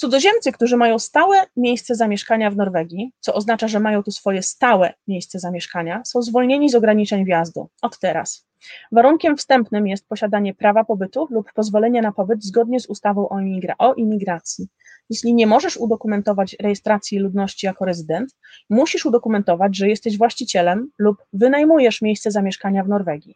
Cudzoziemcy, 0.01 0.51
którzy 0.51 0.77
mają 0.77 0.99
stałe 0.99 1.37
miejsce 1.57 1.95
zamieszkania 1.95 2.51
w 2.51 2.55
Norwegii, 2.55 3.11
co 3.19 3.33
oznacza, 3.33 3.67
że 3.67 3.79
mają 3.79 4.03
tu 4.03 4.11
swoje 4.11 4.43
stałe 4.43 4.93
miejsce 5.07 5.39
zamieszkania, 5.39 6.01
są 6.05 6.21
zwolnieni 6.21 6.69
z 6.69 6.75
ograniczeń 6.75 7.25
wjazdu 7.25 7.69
od 7.81 7.99
teraz. 7.99 8.47
Warunkiem 8.91 9.37
wstępnym 9.37 9.87
jest 9.87 10.07
posiadanie 10.07 10.53
prawa 10.53 10.83
pobytu 10.83 11.27
lub 11.31 11.53
pozwolenia 11.53 12.01
na 12.01 12.11
pobyt 12.11 12.43
zgodnie 12.43 12.79
z 12.79 12.85
ustawą 12.85 13.29
o, 13.29 13.35
imigra- 13.35 13.75
o 13.77 13.93
imigracji. 13.93 14.67
Jeśli 15.09 15.33
nie 15.33 15.47
możesz 15.47 15.77
udokumentować 15.77 16.55
rejestracji 16.59 17.19
ludności 17.19 17.65
jako 17.65 17.85
rezydent, 17.85 18.35
musisz 18.69 19.05
udokumentować, 19.05 19.77
że 19.77 19.89
jesteś 19.89 20.17
właścicielem 20.17 20.91
lub 20.97 21.17
wynajmujesz 21.33 22.01
miejsce 22.01 22.31
zamieszkania 22.31 22.83
w 22.83 22.89
Norwegii. 22.89 23.35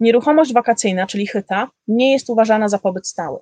Nieruchomość 0.00 0.52
wakacyjna, 0.52 1.06
czyli 1.06 1.26
chyta, 1.26 1.70
nie 1.88 2.12
jest 2.12 2.30
uważana 2.30 2.68
za 2.68 2.78
pobyt 2.78 3.06
stały. 3.06 3.38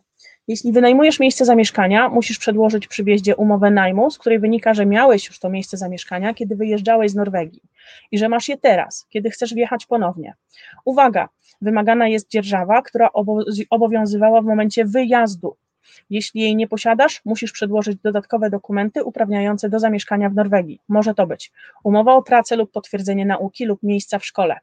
Jeśli 0.49 0.73
wynajmujesz 0.73 1.21
miejsce 1.21 1.45
zamieszkania, 1.45 2.09
musisz 2.09 2.39
przedłożyć 2.39 2.89
przy 2.89 3.05
wjeździe 3.05 3.37
umowę 3.37 3.71
najmu, 3.71 4.11
z 4.11 4.19
której 4.19 4.39
wynika, 4.39 4.75
że 4.75 4.87
miałeś 4.87 5.29
już 5.29 5.39
to 5.39 5.51
miejsce 5.51 5.77
zamieszkania, 5.77 6.35
kiedy 6.35 6.57
wyjeżdżałeś 6.57 7.11
z 7.11 7.15
Norwegii 7.15 7.63
i 8.11 8.19
że 8.19 8.29
masz 8.29 8.49
je 8.49 8.59
teraz, 8.59 9.07
kiedy 9.11 9.31
chcesz 9.31 9.55
wjechać 9.55 9.87
ponownie. 9.87 10.35
Uwaga, 10.85 11.29
wymagana 11.61 12.09
jest 12.09 12.31
dzierżawa, 12.31 12.83
która 12.83 13.11
obowiązywała 13.71 14.43
w 14.43 14.45
momencie 14.45 14.85
wyjazdu. 14.85 15.57
Jeśli 16.11 16.41
jej 16.41 16.57
nie 16.57 16.69
posiadasz, 16.69 17.21
musisz 17.25 17.53
przedłożyć 17.53 17.99
dodatkowe 18.03 18.51
dokumenty 18.51 19.05
uprawniające 19.05 19.69
do 19.69 19.79
zamieszkania 19.79 20.31
w 20.31 20.35
Norwegii. 20.35 20.81
Może 20.89 21.15
to 21.15 21.27
być 21.27 21.53
umowa 21.85 22.15
o 22.15 22.23
pracę 22.23 22.57
lub 22.57 22.71
potwierdzenie 22.71 23.27
nauki 23.27 23.65
lub 23.65 23.83
miejsca 23.83 24.19
w 24.19 24.27
szkole. 24.27 24.59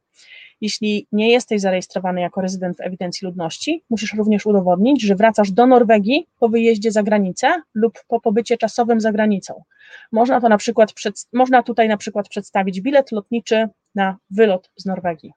Jeśli 0.61 1.07
nie 1.11 1.31
jesteś 1.31 1.61
zarejestrowany 1.61 2.21
jako 2.21 2.41
rezydent 2.41 2.77
w 2.77 2.81
ewidencji 2.81 3.25
ludności, 3.25 3.83
musisz 3.89 4.13
również 4.13 4.45
udowodnić, 4.45 5.01
że 5.01 5.15
wracasz 5.15 5.51
do 5.51 5.67
Norwegii 5.67 6.27
po 6.39 6.49
wyjeździe 6.49 6.91
za 6.91 7.03
granicę 7.03 7.61
lub 7.73 7.99
po 8.07 8.21
pobycie 8.21 8.57
czasowym 8.57 9.01
za 9.01 9.11
granicą. 9.11 9.63
Można, 10.11 10.41
to 10.41 10.49
na 10.49 10.57
przykład, 10.57 10.93
można 11.33 11.63
tutaj 11.63 11.87
na 11.87 11.97
przykład 11.97 12.29
przedstawić 12.29 12.81
bilet 12.81 13.11
lotniczy 13.11 13.69
na 13.95 14.17
wylot 14.29 14.71
z 14.75 14.85
Norwegii. 14.85 15.33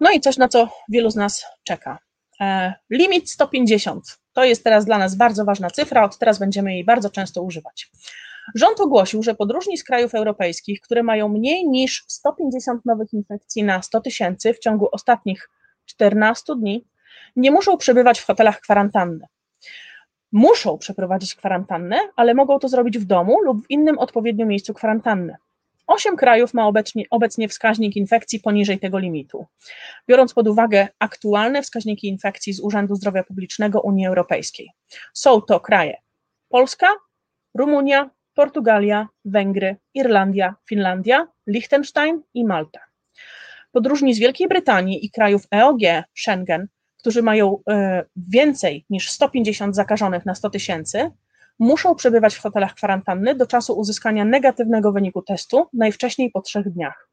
No 0.00 0.10
i 0.10 0.20
coś, 0.20 0.36
na 0.36 0.48
co 0.48 0.68
wielu 0.88 1.10
z 1.10 1.16
nas 1.16 1.46
czeka. 1.64 1.98
E, 2.40 2.74
limit 2.90 3.30
150. 3.30 4.18
To 4.32 4.44
jest 4.44 4.64
teraz 4.64 4.84
dla 4.84 4.98
nas 4.98 5.14
bardzo 5.14 5.44
ważna 5.44 5.70
cyfra, 5.70 6.04
od 6.04 6.18
teraz 6.18 6.38
będziemy 6.38 6.74
jej 6.74 6.84
bardzo 6.84 7.10
często 7.10 7.42
używać. 7.42 7.90
Rząd 8.54 8.80
ogłosił, 8.80 9.22
że 9.22 9.34
podróżni 9.34 9.78
z 9.78 9.84
krajów 9.84 10.14
europejskich, 10.14 10.80
które 10.80 11.02
mają 11.02 11.28
mniej 11.28 11.68
niż 11.68 12.04
150 12.08 12.84
nowych 12.84 13.12
infekcji 13.12 13.64
na 13.64 13.82
100 13.82 14.00
tysięcy 14.00 14.54
w 14.54 14.58
ciągu 14.58 14.88
ostatnich 14.92 15.50
14 15.84 16.56
dni, 16.56 16.86
nie 17.36 17.50
muszą 17.50 17.76
przebywać 17.76 18.20
w 18.20 18.26
hotelach 18.26 18.60
kwarantanny. 18.60 19.26
Muszą 20.32 20.78
przeprowadzić 20.78 21.34
kwarantannę, 21.34 21.98
ale 22.16 22.34
mogą 22.34 22.58
to 22.58 22.68
zrobić 22.68 22.98
w 22.98 23.04
domu 23.04 23.40
lub 23.42 23.66
w 23.66 23.70
innym 23.70 23.98
odpowiednim 23.98 24.48
miejscu 24.48 24.74
kwarantanny. 24.74 25.36
Osiem 25.90 26.16
krajów 26.16 26.54
ma 26.54 26.66
obecnie, 26.66 27.04
obecnie 27.10 27.48
wskaźnik 27.48 27.96
infekcji 27.96 28.40
poniżej 28.40 28.78
tego 28.78 28.98
limitu. 28.98 29.46
Biorąc 30.08 30.34
pod 30.34 30.48
uwagę 30.48 30.88
aktualne 30.98 31.62
wskaźniki 31.62 32.08
infekcji 32.08 32.52
z 32.52 32.60
Urzędu 32.60 32.94
Zdrowia 32.94 33.24
Publicznego 33.24 33.80
Unii 33.80 34.06
Europejskiej, 34.06 34.70
są 35.14 35.40
to 35.40 35.60
kraje 35.60 35.96
Polska, 36.48 36.86
Rumunia, 37.54 38.10
Portugalia, 38.34 39.08
Węgry, 39.24 39.76
Irlandia, 39.94 40.54
Finlandia, 40.68 41.26
Liechtenstein 41.46 42.22
i 42.34 42.44
Malta. 42.44 42.80
Podróżni 43.72 44.14
z 44.14 44.18
Wielkiej 44.18 44.48
Brytanii 44.48 45.04
i 45.06 45.10
krajów 45.10 45.42
EOG, 45.54 45.80
Schengen, 46.14 46.66
którzy 46.98 47.22
mają 47.22 47.58
e, 47.70 48.04
więcej 48.16 48.84
niż 48.90 49.10
150 49.10 49.76
zakażonych 49.76 50.26
na 50.26 50.34
100 50.34 50.50
tysięcy, 50.50 51.10
muszą 51.60 51.94
przebywać 51.94 52.34
w 52.34 52.40
hotelach 52.40 52.74
kwarantanny 52.74 53.34
do 53.34 53.46
czasu 53.46 53.78
uzyskania 53.78 54.24
negatywnego 54.24 54.92
wyniku 54.92 55.22
testu, 55.22 55.66
najwcześniej 55.72 56.30
po 56.30 56.40
trzech 56.40 56.68
dniach. 56.68 57.08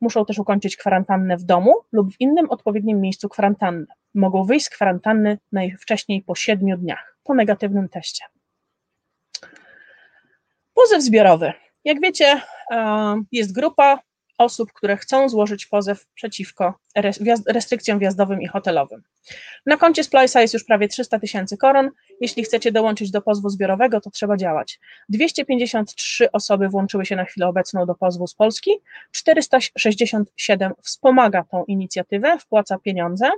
Muszą 0.00 0.24
też 0.24 0.38
ukończyć 0.38 0.76
kwarantannę 0.76 1.36
w 1.36 1.42
domu 1.42 1.74
lub 1.92 2.14
w 2.14 2.20
innym 2.20 2.50
odpowiednim 2.50 3.00
miejscu 3.00 3.28
kwarantanny. 3.28 3.86
Mogą 4.14 4.44
wyjść 4.44 4.66
z 4.66 4.70
kwarantanny 4.70 5.38
najwcześniej 5.52 6.22
po 6.22 6.34
siedmiu 6.34 6.76
dniach 6.76 7.14
po 7.24 7.34
negatywnym 7.34 7.88
teście. 7.88 8.24
Pozew 10.74 11.02
zbiorowy. 11.02 11.52
Jak 11.84 12.00
wiecie, 12.00 12.40
jest 13.32 13.52
grupa 13.52 14.00
osób, 14.38 14.72
które 14.72 14.96
chcą 14.96 15.28
złożyć 15.28 15.66
pozew 15.66 16.06
przeciwko 16.14 16.74
restrykcjom 17.46 17.98
wjazdowym 17.98 18.42
i 18.42 18.46
hotelowym. 18.46 19.02
Na 19.66 19.76
koncie 19.76 20.02
Splice'a 20.02 20.40
jest 20.40 20.54
już 20.54 20.64
prawie 20.64 20.88
300 20.88 21.18
tysięcy 21.18 21.56
koron. 21.56 21.90
Jeśli 22.20 22.44
chcecie 22.44 22.72
dołączyć 22.72 23.10
do 23.10 23.22
pozwu 23.22 23.48
zbiorowego, 23.48 24.00
to 24.00 24.10
trzeba 24.10 24.36
działać. 24.36 24.80
253 25.08 26.32
osoby 26.32 26.68
włączyły 26.68 27.06
się 27.06 27.16
na 27.16 27.24
chwilę 27.24 27.46
obecną 27.48 27.86
do 27.86 27.94
pozwu 27.94 28.26
z 28.26 28.34
Polski, 28.34 28.70
467 29.10 30.72
wspomaga 30.82 31.44
tą 31.50 31.64
inicjatywę, 31.64 32.38
wpłaca 32.38 32.78
pieniądze. 32.78 33.30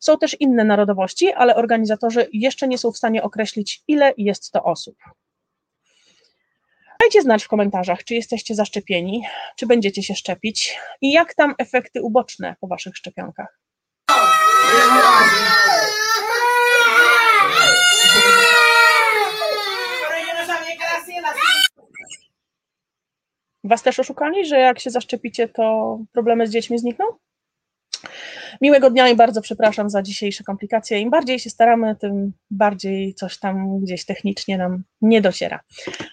Są 0.00 0.18
też 0.18 0.40
inne 0.40 0.64
narodowości, 0.64 1.32
ale 1.32 1.56
organizatorzy 1.56 2.28
jeszcze 2.32 2.68
nie 2.68 2.78
są 2.78 2.92
w 2.92 2.96
stanie 2.96 3.22
określić, 3.22 3.82
ile 3.88 4.12
jest 4.16 4.50
to 4.50 4.64
osób. 4.64 4.96
Dajcie 7.00 7.22
znać 7.22 7.44
w 7.44 7.48
komentarzach, 7.48 8.04
czy 8.04 8.14
jesteście 8.14 8.54
zaszczepieni, 8.54 9.22
czy 9.56 9.66
będziecie 9.66 10.02
się 10.02 10.14
szczepić 10.14 10.78
i 11.00 11.12
jak 11.12 11.34
tam 11.34 11.54
efekty 11.58 12.02
uboczne 12.02 12.56
po 12.60 12.66
waszych 12.66 12.96
szczepionkach. 12.96 13.60
Was 23.64 23.82
też 23.82 24.00
oszukali, 24.00 24.46
że 24.46 24.58
jak 24.58 24.78
się 24.80 24.90
zaszczepicie, 24.90 25.48
to 25.48 25.98
problemy 26.12 26.46
z 26.46 26.50
dziećmi 26.50 26.78
znikną? 26.78 27.04
Miłego 28.60 28.90
dnia 28.90 29.08
i 29.08 29.16
bardzo 29.16 29.42
przepraszam 29.42 29.90
za 29.90 30.02
dzisiejsze 30.02 30.44
komplikacje. 30.44 31.00
Im 31.00 31.10
bardziej 31.10 31.38
się 31.38 31.50
staramy, 31.50 31.96
tym 31.96 32.32
bardziej 32.50 33.14
coś 33.14 33.38
tam 33.38 33.80
gdzieś 33.80 34.04
technicznie 34.04 34.58
nam 34.58 34.84
nie 35.00 35.20
dociera. 35.20 35.60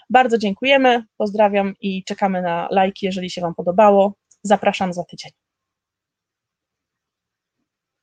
Bardzo 0.10 0.38
dziękujemy, 0.38 1.04
pozdrawiam 1.18 1.74
i 1.82 2.04
czekamy 2.04 2.42
na 2.42 2.68
lajki, 2.72 3.06
jeżeli 3.06 3.30
się 3.30 3.42
Wam 3.42 3.56
podobało. 3.56 4.16
Zapraszam 4.44 4.94
za 4.94 5.04
tydzień. 5.04 5.43